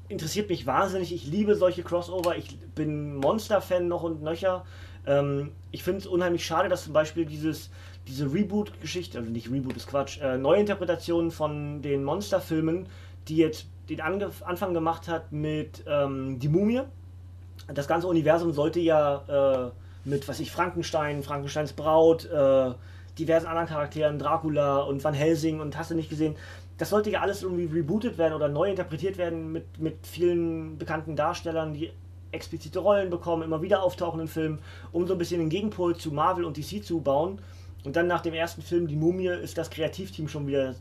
[0.09, 4.65] interessiert mich wahnsinnig, ich liebe solche Crossover, ich bin Monster-Fan noch und nöcher.
[5.07, 7.71] Ähm, ich finde es unheimlich schade, dass zum Beispiel dieses,
[8.07, 12.89] diese Reboot-Geschichte, also nicht Reboot ist Quatsch, äh, Neuinterpretationen von den Monster-Filmen,
[13.29, 16.83] die jetzt den Angef Anfang gemacht hat mit ähm, Die Mumie.
[17.73, 19.71] Das ganze Universum sollte ja äh,
[20.09, 22.73] mit, was ich, Frankenstein, Frankensteins Braut, äh,
[23.19, 26.37] diversen anderen Charakteren, Dracula und Van Helsing und hast du nicht gesehen,
[26.79, 31.17] das sollte ja alles irgendwie rebootet werden oder neu interpretiert werden mit, mit vielen bekannten
[31.17, 31.91] Darstellern, die
[32.33, 34.59] explizite Rollen bekommen, immer wieder auftauchenden Filmen,
[34.93, 37.41] um so ein bisschen den Gegenpol zu Marvel und DC zu bauen.
[37.85, 40.75] Und dann nach dem ersten Film, Die Mumie, ist das Kreativteam schon wieder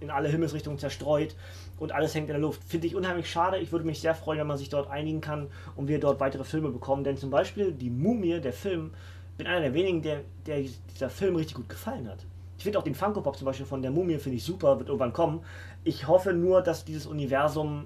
[0.00, 1.34] in alle Himmelsrichtungen zerstreut
[1.78, 2.62] und alles hängt in der Luft.
[2.64, 3.58] Finde ich unheimlich schade.
[3.58, 6.44] Ich würde mich sehr freuen, wenn man sich dort einigen kann und wir dort weitere
[6.44, 7.04] Filme bekommen.
[7.04, 8.92] Denn zum Beispiel Die Mumie, der Film,
[9.36, 10.64] bin einer der wenigen, der, der
[10.94, 12.18] dieser Film richtig gut gefallen hat.
[12.58, 14.88] Ich finde auch den Funko Pop zum Beispiel von der Mumie finde ich super, wird
[14.88, 15.40] irgendwann kommen.
[15.84, 17.84] Ich hoffe nur, dass dieses Universum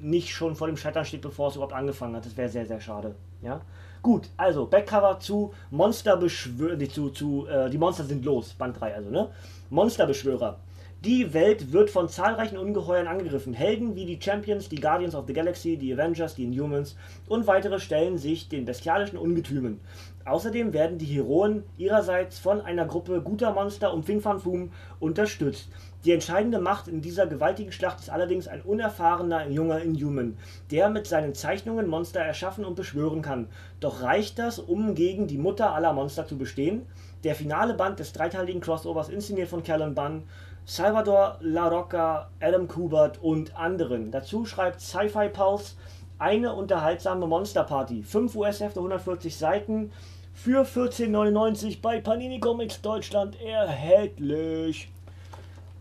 [0.00, 2.24] nicht schon vor dem Scheitern steht, bevor es überhaupt angefangen hat.
[2.26, 3.14] Das wäre sehr, sehr schade.
[3.40, 3.60] Ja?
[4.02, 9.10] Gut, also Backcover zu Monsterbeschwörer, zu, zu äh, die Monster sind los, Band 3 also,
[9.10, 9.28] ne?
[9.70, 10.58] Monsterbeschwörer.
[11.04, 13.54] Die Welt wird von zahlreichen Ungeheuern angegriffen.
[13.54, 16.94] Helden wie die Champions, die Guardians of the Galaxy, die Avengers, die Inhumans
[17.26, 19.80] und weitere stellen sich den bestialischen Ungetümen.
[20.24, 25.68] Außerdem werden die Heroen ihrerseits von einer Gruppe guter Monster um Fing Fan Foom unterstützt.
[26.04, 30.36] Die entscheidende Macht in dieser gewaltigen Schlacht ist allerdings ein unerfahrener junger Inhuman,
[30.70, 33.48] der mit seinen Zeichnungen Monster erschaffen und beschwören kann.
[33.80, 36.82] Doch reicht das, um gegen die Mutter aller Monster zu bestehen?
[37.24, 40.24] Der finale Band des dreiteiligen Crossovers, inszeniert von Callan Bunn,
[40.64, 44.10] Salvador La Rocca, Adam Kubert und anderen.
[44.10, 45.74] Dazu schreibt Sci-Fi Pulse
[46.18, 48.04] eine unterhaltsame Monsterparty.
[48.04, 49.90] 5 US-Hefte, 140 Seiten
[50.32, 54.88] für 14,99 bei Panini Comics Deutschland erhältlich.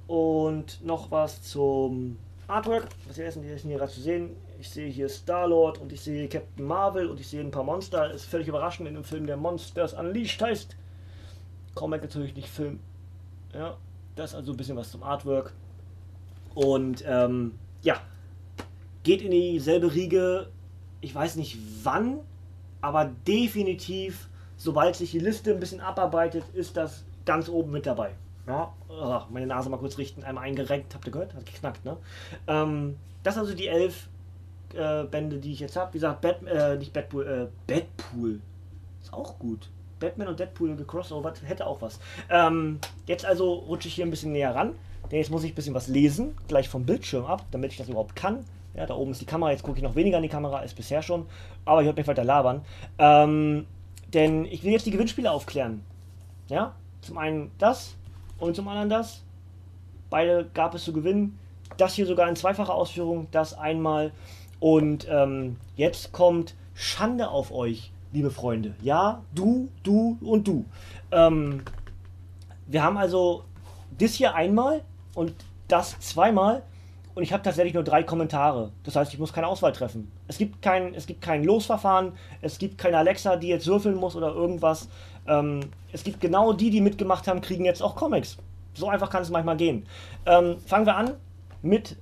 [0.08, 2.18] Und noch was zum
[2.48, 2.88] Artwork.
[3.08, 4.36] Was hier ist hier gerade zu sehen.
[4.60, 8.12] Ich sehe hier Star-Lord und ich sehe Captain Marvel und ich sehe ein paar Monster.
[8.12, 10.76] Ist völlig überraschend in dem Film, der Monsters Unleashed heißt.
[11.76, 12.80] Comic natürlich nicht Film.
[13.54, 13.78] Ja,
[14.22, 15.54] das also ein bisschen was zum Artwork.
[16.54, 18.02] Und ähm, ja,
[19.04, 20.50] geht in dieselbe Riege.
[21.02, 22.20] Ich weiß nicht wann,
[22.82, 28.12] aber definitiv, sobald sich die Liste ein bisschen abarbeitet, ist das ganz oben mit dabei.
[28.48, 31.34] Ja, oh, meine Nase mal kurz richten, einmal eingerenkt, habt ihr gehört?
[31.34, 31.98] Hat geknackt, ne?
[32.48, 34.10] Ähm, das sind also die elf
[34.74, 35.94] äh, Bände, die ich jetzt habe.
[35.94, 38.42] Wie gesagt, Bat, äh, nicht Batpool, äh, Batpool.
[39.02, 39.70] Ist auch gut.
[40.02, 42.02] Batman und Deadpool gecrossovert, hätte auch was.
[42.30, 44.76] Ähm, jetzt also rutsche ich hier ein bisschen näher ran,
[45.10, 47.88] denn jetzt muss ich ein bisschen was lesen, gleich vom Bildschirm ab, damit ich das
[47.88, 48.44] überhaupt kann.
[48.74, 50.74] Ja, da oben ist die Kamera, jetzt gucke ich noch weniger an die Kamera als
[50.74, 51.26] bisher schon,
[51.66, 52.62] aber ich werde mich weiter labern.
[52.98, 53.66] Ähm,
[54.14, 55.84] denn ich will jetzt die Gewinnspiele aufklären.
[56.50, 57.96] Ja, zum einen das
[58.40, 59.24] und zum anderen das.
[60.10, 61.38] Beide gab es zu gewinnen.
[61.78, 64.12] Das hier sogar in zweifacher Ausführung, das einmal.
[64.60, 68.76] Und ähm, jetzt kommt Schande auf euch liebe Freunde.
[68.82, 70.66] Ja, du, du und du.
[71.12, 71.62] Ähm,
[72.68, 73.44] wir haben also
[73.98, 74.82] das hier einmal
[75.16, 75.34] und
[75.68, 76.64] das zweimal
[77.14, 78.72] und ich habe tatsächlich nur drei Kommentare.
[78.84, 80.12] Das heißt, ich muss keine Auswahl treffen.
[80.28, 84.16] Es gibt kein, es gibt kein Losverfahren, es gibt keine Alexa, die jetzt würfeln muss
[84.16, 84.88] oder irgendwas.
[85.28, 88.38] Ähm, es gibt genau die, die mitgemacht haben, kriegen jetzt auch Comics.
[88.74, 89.86] So einfach kann es manchmal gehen.
[90.26, 91.12] Ähm, fangen wir an
[91.62, 91.98] mit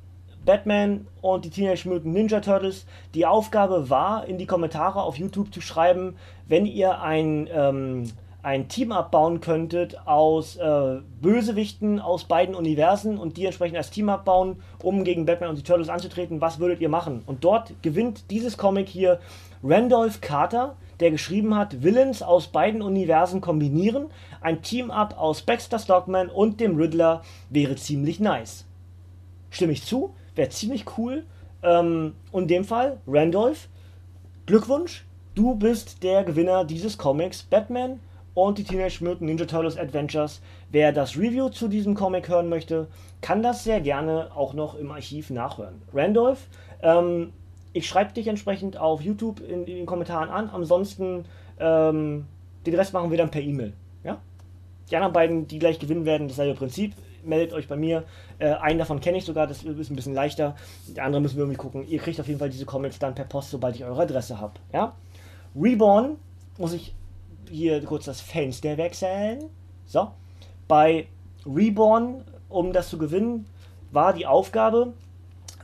[0.50, 2.88] Batman und die Teenage Mutant Ninja Turtles.
[3.14, 6.16] Die Aufgabe war, in die Kommentare auf YouTube zu schreiben,
[6.48, 13.38] wenn ihr ein, ähm, ein Team abbauen könntet aus äh, Bösewichten aus beiden Universen und
[13.38, 16.90] die entsprechend als Team abbauen, um gegen Batman und die Turtles anzutreten, was würdet ihr
[16.90, 17.22] machen?
[17.28, 19.20] Und dort gewinnt dieses Comic hier
[19.64, 24.08] Randolph Carter, der geschrieben hat, Villains aus beiden Universen kombinieren,
[24.42, 27.22] ein Team-Up aus Baxter Stockman und dem Riddler
[27.52, 28.66] wäre ziemlich nice.
[29.52, 30.16] Stimme ich zu?
[30.36, 31.24] Wäre ziemlich cool.
[31.64, 33.68] Ähm, und in dem Fall, Randolph,
[34.46, 35.06] Glückwunsch,
[35.36, 38.00] du bist der Gewinner dieses Comics Batman
[38.34, 40.42] und die Teenage Mutant Ninja Turtles Adventures.
[40.72, 42.88] Wer das Review zu diesem Comic hören möchte,
[43.22, 45.82] kann das sehr gerne auch noch im Archiv nachhören.
[45.94, 46.48] Randolph,
[46.82, 47.34] ähm,
[47.74, 50.50] ich schreibe dich entsprechend auf YouTube in, in, den Kommentaren an.
[50.50, 51.26] Ansonsten,
[51.60, 52.26] ähm,
[52.66, 53.74] den Rest machen wir dann per E-Mail.
[54.04, 54.18] Ja?
[54.90, 56.94] Die anderen beiden, die gleich gewinnen werden, dasselbe Prinzip
[57.24, 58.04] meldet euch bei mir.
[58.40, 60.56] Äh, einen davon kenne ich sogar, das ist ein bisschen leichter.
[60.88, 61.88] Der andere müssen wir irgendwie gucken.
[61.88, 64.54] Ihr kriegt auf jeden Fall diese Comics dann per Post, sobald ich eure Adresse habe.
[64.74, 64.96] Ja?
[65.56, 66.18] Reborn
[66.58, 66.94] muss ich
[67.50, 69.46] hier kurz das Fenster wechseln.
[69.86, 70.12] So.
[70.68, 71.08] Bei
[71.46, 73.46] Reborn, um das zu gewinnen,
[73.92, 74.94] war die Aufgabe,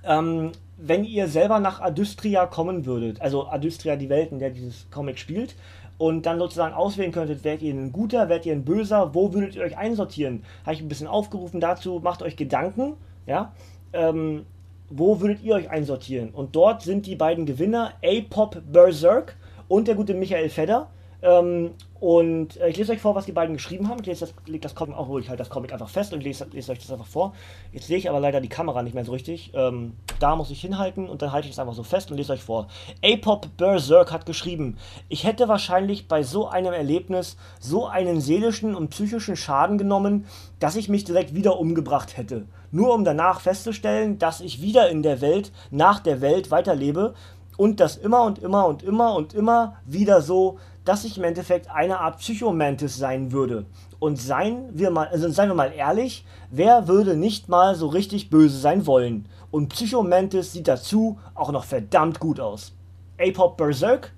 [0.03, 4.89] ähm, wenn ihr selber nach Adustria kommen würdet, also Adustria die Welt, in der dieses
[4.91, 5.55] Comic spielt,
[5.97, 9.55] und dann sozusagen auswählen könntet, werdet ihr ein guter, werdet ihr ein böser, wo würdet
[9.55, 10.43] ihr euch einsortieren?
[10.65, 12.93] Habe ich ein bisschen aufgerufen dazu, macht euch Gedanken,
[13.25, 13.53] ja,
[13.93, 14.45] ähm,
[14.89, 16.29] wo würdet ihr euch einsortieren?
[16.29, 19.35] Und dort sind die beiden Gewinner A-Pop Berserk
[19.67, 20.89] und der gute Michael Fedder.
[21.25, 23.99] Ähm, und äh, ich lese euch vor, was die beiden geschrieben haben.
[24.01, 26.21] Ich lese das, leg das Comic, auch hole ich halt das Comic einfach fest und
[26.21, 27.33] lese, lese euch das einfach vor.
[27.71, 29.51] Jetzt sehe ich aber leider die Kamera nicht mehr so richtig.
[29.55, 32.33] Ähm, da muss ich hinhalten und dann halte ich es einfach so fest und lese
[32.33, 32.67] euch vor.
[33.03, 34.77] A-Pop Berserk hat geschrieben,
[35.09, 40.25] ich hätte wahrscheinlich bei so einem Erlebnis so einen seelischen und psychischen Schaden genommen,
[40.59, 42.45] dass ich mich direkt wieder umgebracht hätte.
[42.71, 47.15] Nur um danach festzustellen, dass ich wieder in der Welt, nach der Welt weiterlebe
[47.57, 51.69] und das immer und immer und immer und immer wieder so, dass ich im Endeffekt
[51.69, 53.65] eine Art Psychomantis sein würde.
[53.99, 58.29] Und seien wir mal, also seien wir mal ehrlich, wer würde nicht mal so richtig
[58.29, 59.27] böse sein wollen?
[59.51, 62.73] Und Psychomantis sieht dazu auch noch verdammt gut aus.
[63.19, 64.13] A-Pop Berserk,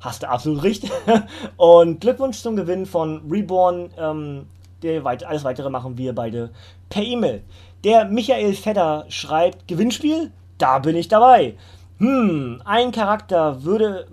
[0.00, 0.90] hast du absolut recht.
[1.56, 3.90] und Glückwunsch zum Gewinn von Reborn.
[3.96, 4.46] Ähm,
[4.82, 6.50] der, alles weitere machen wir beide
[6.88, 7.42] per E-Mail.
[7.84, 10.32] Der Michael Fedder schreibt: Gewinnspiel?
[10.58, 11.54] Da bin ich dabei.
[12.00, 14.06] Hm, ein Charakter würde,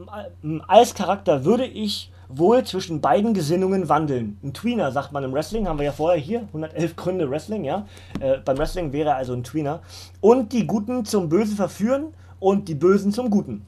[0.44, 4.38] äh, als Charakter würde ich wohl zwischen beiden Gesinnungen wandeln.
[4.44, 7.86] Ein Tweener, sagt man im Wrestling, haben wir ja vorher hier, 111 Gründe Wrestling, ja.
[8.20, 9.80] Äh, beim Wrestling wäre er also ein Tweener.
[10.20, 12.08] Und die Guten zum Bösen verführen
[12.42, 13.66] und die Bösen zum Guten.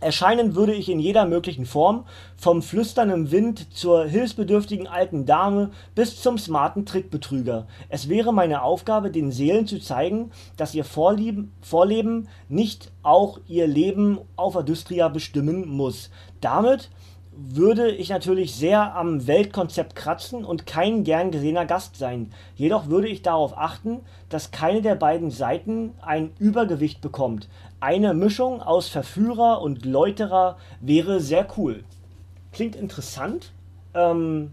[0.00, 6.22] Erscheinen würde ich in jeder möglichen Form, vom flüsternden Wind zur hilfsbedürftigen alten Dame bis
[6.22, 7.66] zum smarten Trickbetrüger.
[7.90, 13.66] Es wäre meine Aufgabe, den Seelen zu zeigen, dass ihr Vorlieben, Vorleben nicht auch ihr
[13.66, 16.10] Leben auf Adustria bestimmen muss.
[16.40, 16.90] Damit
[17.32, 22.32] würde ich natürlich sehr am Weltkonzept kratzen und kein gern gesehener Gast sein.
[22.54, 27.48] Jedoch würde ich darauf achten, dass keine der beiden Seiten ein Übergewicht bekommt.
[27.80, 31.82] Eine Mischung aus Verführer und Läuterer wäre sehr cool.
[32.52, 33.52] Klingt interessant.
[33.94, 34.52] Ähm,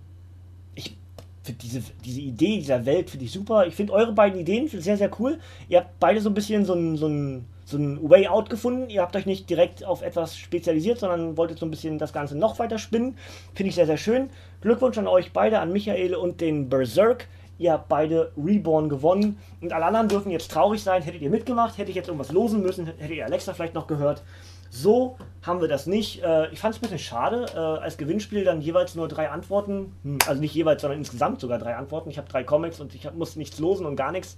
[0.75, 0.97] ich
[1.43, 3.67] finde diese, diese Idee dieser Welt finde ich super.
[3.67, 5.39] Ich finde eure beiden Ideen sehr, sehr cool.
[5.67, 8.89] Ihr habt beide so ein bisschen so ein, so ein so ein Way Out gefunden.
[8.89, 12.37] Ihr habt euch nicht direkt auf etwas spezialisiert, sondern wolltet so ein bisschen das Ganze
[12.37, 13.17] noch weiter spinnen.
[13.53, 14.29] Finde ich sehr, sehr schön.
[14.61, 17.27] Glückwunsch an euch beide, an Michael und den Berserk.
[17.57, 19.39] Ihr habt beide Reborn gewonnen.
[19.61, 21.01] Und alle anderen dürfen jetzt traurig sein.
[21.01, 24.23] Hättet ihr mitgemacht, hätte ich jetzt irgendwas losen müssen, hättet ihr Alexa vielleicht noch gehört.
[24.69, 26.23] So haben wir das nicht.
[26.23, 29.93] Äh, ich fand es ein bisschen schade, äh, als Gewinnspiel dann jeweils nur drei Antworten.
[30.03, 32.09] Hm, also nicht jeweils, sondern insgesamt sogar drei Antworten.
[32.09, 34.37] Ich habe drei Comics und ich muss nichts losen und gar nichts.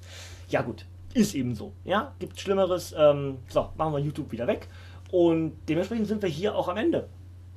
[0.49, 1.74] Ja gut, ist eben so.
[1.84, 2.93] Ja, gibt Schlimmeres.
[2.97, 4.67] Ähm, so, machen wir YouTube wieder weg.
[5.11, 7.07] Und dementsprechend sind wir hier auch am Ende.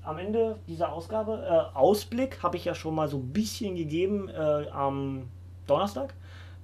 [0.02, 1.44] Am Ende dieser Ausgabe.
[1.46, 4.30] Äh, Ausblick habe ich ja schon mal so ein bisschen gegeben
[4.72, 5.28] am
[5.66, 6.14] Donnerstag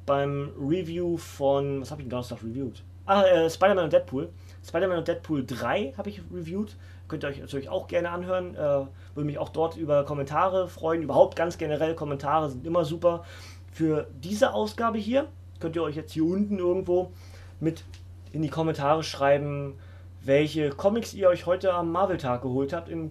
[0.07, 1.80] beim Review von.
[1.80, 2.82] Was habe ich denn Donnerstag reviewed?
[3.07, 4.28] Ah, äh, Spider-Man und Deadpool.
[4.66, 6.76] Spider-Man und Deadpool 3 habe ich reviewed.
[7.09, 8.55] Könnt ihr euch natürlich auch gerne anhören.
[8.55, 11.03] Äh, würde mich auch dort über Kommentare freuen.
[11.03, 13.24] Überhaupt ganz generell Kommentare sind immer super.
[13.72, 15.28] Für diese Ausgabe hier
[15.61, 17.12] könnt ihr euch jetzt hier unten irgendwo
[17.61, 17.84] mit
[18.32, 19.74] in die Kommentare schreiben,
[20.22, 22.88] welche Comics ihr euch heute am Marvel-Tag geholt habt.
[22.88, 23.11] Im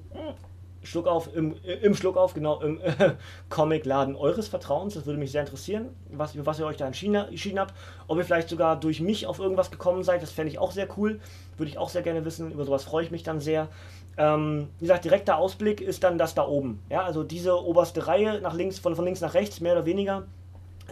[0.88, 2.92] Schluck auf, im, im Schluck auf, genau, im äh,
[3.50, 4.94] Comicladen eures Vertrauens.
[4.94, 7.74] Das würde mich sehr interessieren, was, was ihr euch da entschieden, entschieden habt.
[8.08, 10.88] Ob ihr vielleicht sogar durch mich auf irgendwas gekommen seid, das fände ich auch sehr
[10.98, 11.20] cool.
[11.58, 12.52] Würde ich auch sehr gerne wissen.
[12.52, 13.68] Über sowas freue ich mich dann sehr.
[14.18, 16.82] Ähm, wie gesagt, direkter Ausblick ist dann das da oben.
[16.90, 20.24] Ja, also diese oberste Reihe nach links, von, von links nach rechts, mehr oder weniger.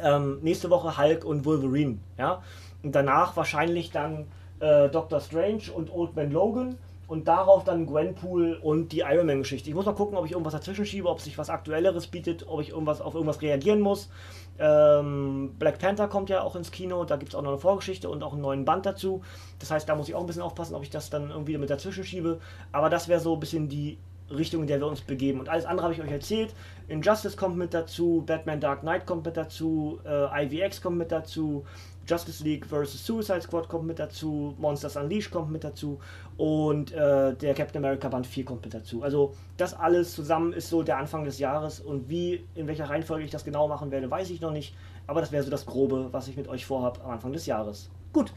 [0.03, 1.99] Ähm, nächste Woche Hulk und Wolverine.
[2.17, 2.43] Ja?
[2.83, 4.27] Und danach wahrscheinlich dann
[4.59, 6.77] äh, Doctor Strange und Old Man Logan
[7.07, 9.69] und darauf dann Gwenpool und die Iron Man Geschichte.
[9.69, 12.61] Ich muss mal gucken, ob ich irgendwas dazwischen schiebe, ob sich was Aktuelleres bietet, ob
[12.61, 14.09] ich irgendwas auf irgendwas reagieren muss.
[14.57, 18.09] Ähm, Black Panther kommt ja auch ins Kino, da gibt es auch noch eine Vorgeschichte
[18.09, 19.21] und auch einen neuen Band dazu.
[19.59, 21.69] Das heißt, da muss ich auch ein bisschen aufpassen, ob ich das dann irgendwie mit
[21.69, 22.39] dazwischen schiebe.
[22.71, 23.97] Aber das wäre so ein bisschen die
[24.29, 25.39] Richtung, in der wir uns begeben.
[25.39, 26.53] Und alles andere habe ich euch erzählt.
[26.87, 31.65] Injustice kommt mit dazu, Batman Dark Knight kommt mit dazu, äh, IVX kommt mit dazu,
[32.07, 33.05] Justice League vs.
[33.05, 35.99] Suicide Squad kommt mit dazu, Monsters Unleashed kommt mit dazu
[36.37, 39.03] und äh, der Captain America Band 4 kommt mit dazu.
[39.03, 43.25] Also das alles zusammen ist so der Anfang des Jahres und wie, in welcher Reihenfolge
[43.25, 44.75] ich das genau machen werde, weiß ich noch nicht.
[45.07, 47.89] Aber das wäre so das Grobe, was ich mit euch vorhabe am Anfang des Jahres.
[48.13, 48.33] Gut,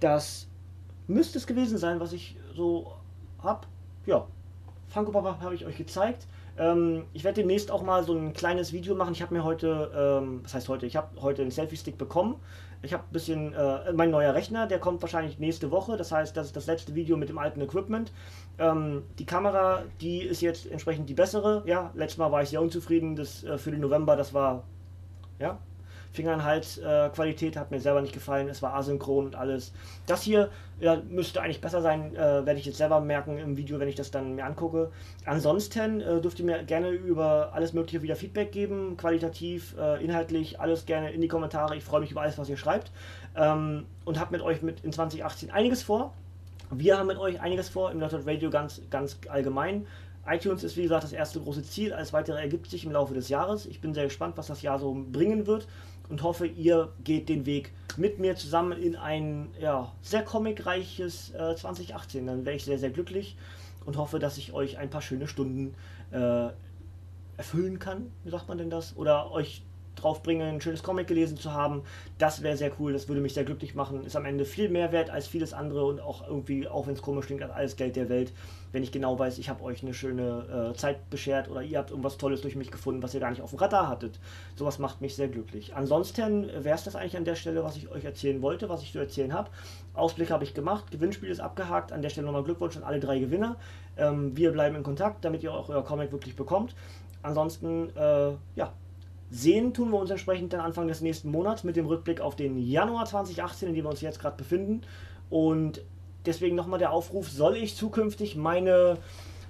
[0.00, 0.48] das
[1.06, 2.92] müsste es gewesen sein, was ich so
[3.42, 3.66] habe.
[4.06, 4.26] Ja,
[4.88, 6.26] Funko Pop habe ich euch gezeigt.
[6.56, 9.12] Ähm, ich werde demnächst auch mal so ein kleines Video machen.
[9.12, 9.90] Ich habe mir heute,
[10.22, 12.36] ähm, was heißt heute, ich habe heute einen Selfie-Stick bekommen.
[12.84, 15.96] Ich habe ein bisschen, äh, mein neuer Rechner, der kommt wahrscheinlich nächste Woche.
[15.96, 18.12] Das heißt, das ist das letzte Video mit dem alten Equipment.
[18.58, 21.62] Ähm, die Kamera, die ist jetzt entsprechend die bessere.
[21.66, 23.16] Ja, letztes Mal war ich sehr unzufrieden.
[23.16, 24.64] Das äh, für den November, das war,
[25.38, 25.58] ja,
[26.14, 28.48] Finger-in-Hals-Qualität äh, hat mir selber nicht gefallen.
[28.48, 29.72] Es war asynchron und alles.
[30.06, 30.48] Das hier
[30.78, 33.96] ja, müsste eigentlich besser sein, äh, werde ich jetzt selber merken im Video, wenn ich
[33.96, 34.92] das dann mir angucke.
[35.24, 40.60] Ansonsten äh, dürft ihr mir gerne über alles Mögliche wieder Feedback geben, qualitativ, äh, inhaltlich,
[40.60, 41.76] alles gerne in die Kommentare.
[41.76, 42.92] Ich freue mich über alles, was ihr schreibt.
[43.36, 46.14] Ähm, und habe mit euch mit in 2018 einiges vor.
[46.70, 49.86] Wir haben mit euch einiges vor im Nerdhurt Radio ganz, ganz allgemein.
[50.26, 53.28] iTunes ist wie gesagt das erste große Ziel, alles weitere ergibt sich im Laufe des
[53.28, 53.66] Jahres.
[53.66, 55.66] Ich bin sehr gespannt, was das Jahr so bringen wird
[56.08, 61.54] und hoffe, ihr geht den Weg mit mir zusammen in ein ja, sehr comicreiches äh,
[61.54, 62.26] 2018.
[62.26, 63.36] Dann wäre ich sehr, sehr glücklich
[63.86, 65.74] und hoffe, dass ich euch ein paar schöne Stunden
[66.10, 66.48] äh,
[67.36, 68.10] erfüllen kann.
[68.24, 68.96] Wie sagt man denn das?
[68.96, 69.62] Oder euch
[70.04, 71.82] drauf ein schönes Comic gelesen zu haben.
[72.18, 74.04] Das wäre sehr cool, das würde mich sehr glücklich machen.
[74.04, 77.02] Ist am Ende viel mehr wert als vieles andere und auch irgendwie, auch wenn es
[77.02, 78.32] komisch klingt, als alles Geld der Welt,
[78.72, 81.90] wenn ich genau weiß, ich habe euch eine schöne äh, Zeit beschert oder ihr habt
[81.90, 84.18] irgendwas Tolles durch mich gefunden, was ihr gar nicht auf dem Radar hattet.
[84.56, 85.74] Sowas macht mich sehr glücklich.
[85.74, 88.92] Ansonsten wäre es das eigentlich an der Stelle, was ich euch erzählen wollte, was ich
[88.92, 89.48] zu erzählen habe.
[89.94, 91.92] Ausblick habe ich gemacht, Gewinnspiel ist abgehakt.
[91.92, 93.56] An der Stelle nochmal Glückwunsch an alle drei Gewinner.
[93.96, 96.74] Ähm, wir bleiben in Kontakt, damit ihr auch euer Comic wirklich bekommt.
[97.22, 98.72] Ansonsten, äh, ja,
[99.34, 102.56] sehen tun wir uns entsprechend dann Anfang des nächsten Monats mit dem Rückblick auf den
[102.56, 104.82] Januar 2018, in dem wir uns jetzt gerade befinden.
[105.28, 105.82] Und
[106.24, 108.98] deswegen nochmal der Aufruf, soll ich zukünftig meine,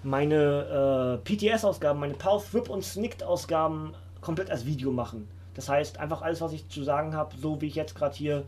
[0.03, 5.29] meine äh, PTS-Ausgaben, meine Power Whip und Snicked-Ausgaben komplett als Video machen.
[5.53, 8.45] Das heißt, einfach alles, was ich zu sagen habe, so wie ich jetzt gerade hier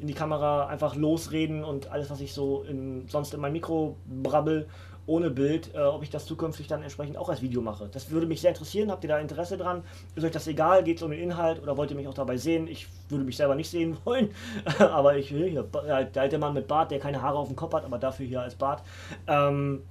[0.00, 3.96] in die Kamera einfach losreden und alles, was ich so in, sonst in mein Mikro
[4.06, 4.66] brabbel,
[5.06, 7.88] ohne Bild, äh, ob ich das zukünftig dann entsprechend auch als Video mache.
[7.92, 8.90] Das würde mich sehr interessieren.
[8.90, 9.82] Habt ihr da Interesse dran?
[10.14, 10.82] Ist euch das egal?
[10.82, 12.68] Geht es um den Inhalt oder wollt ihr mich auch dabei sehen?
[12.68, 14.30] Ich würde mich selber nicht sehen wollen,
[14.78, 17.74] aber ich will hier, der alte Mann mit Bart, der keine Haare auf dem Kopf
[17.74, 18.82] hat, aber dafür hier als Bart.
[19.26, 19.82] Ähm,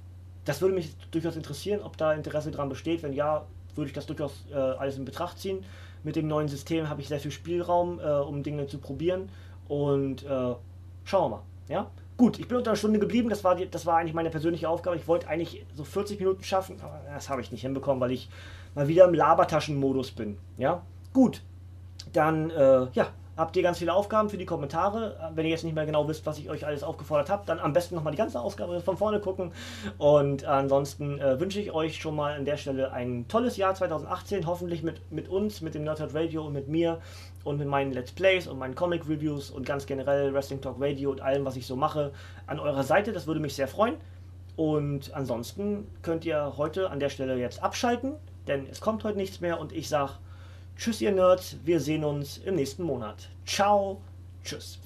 [0.44, 3.02] das würde mich durchaus interessieren, ob da Interesse dran besteht.
[3.02, 5.64] Wenn ja, würde ich das durchaus äh, alles in Betracht ziehen.
[6.02, 9.30] Mit dem neuen System habe ich sehr viel Spielraum, äh, um Dinge zu probieren.
[9.68, 10.54] Und äh,
[11.04, 11.42] schauen wir mal.
[11.68, 11.90] Ja?
[12.16, 13.28] Gut, ich bin unter einer Stunde geblieben.
[13.28, 14.96] Das war, die, das war eigentlich meine persönliche Aufgabe.
[14.96, 18.28] Ich wollte eigentlich so 40 Minuten schaffen, aber das habe ich nicht hinbekommen, weil ich
[18.74, 20.38] mal wieder im Labertaschenmodus bin.
[20.56, 21.42] Ja, gut.
[22.12, 25.32] Dann, äh, ja, habt ihr ganz viele Aufgaben für die Kommentare.
[25.34, 27.72] Wenn ihr jetzt nicht mehr genau wisst, was ich euch alles aufgefordert habe, dann am
[27.72, 29.52] besten nochmal die ganze Ausgabe von vorne gucken.
[29.98, 34.46] Und ansonsten äh, wünsche ich euch schon mal an der Stelle ein tolles Jahr 2018.
[34.46, 37.00] Hoffentlich mit, mit uns, mit dem Nerdhard Radio und mit mir
[37.44, 41.10] und mit meinen Let's Plays und meinen Comic Reviews und ganz generell Wrestling Talk Radio
[41.10, 42.12] und allem, was ich so mache,
[42.46, 43.12] an eurer Seite.
[43.12, 43.96] Das würde mich sehr freuen.
[44.56, 48.14] Und ansonsten könnt ihr heute an der Stelle jetzt abschalten,
[48.46, 50.12] denn es kommt heute nichts mehr und ich sage
[50.76, 51.56] Tschüss, ihr Nerds.
[51.64, 53.28] Wir sehen uns im nächsten Monat.
[53.46, 54.00] Ciao.
[54.44, 54.78] Tschüss.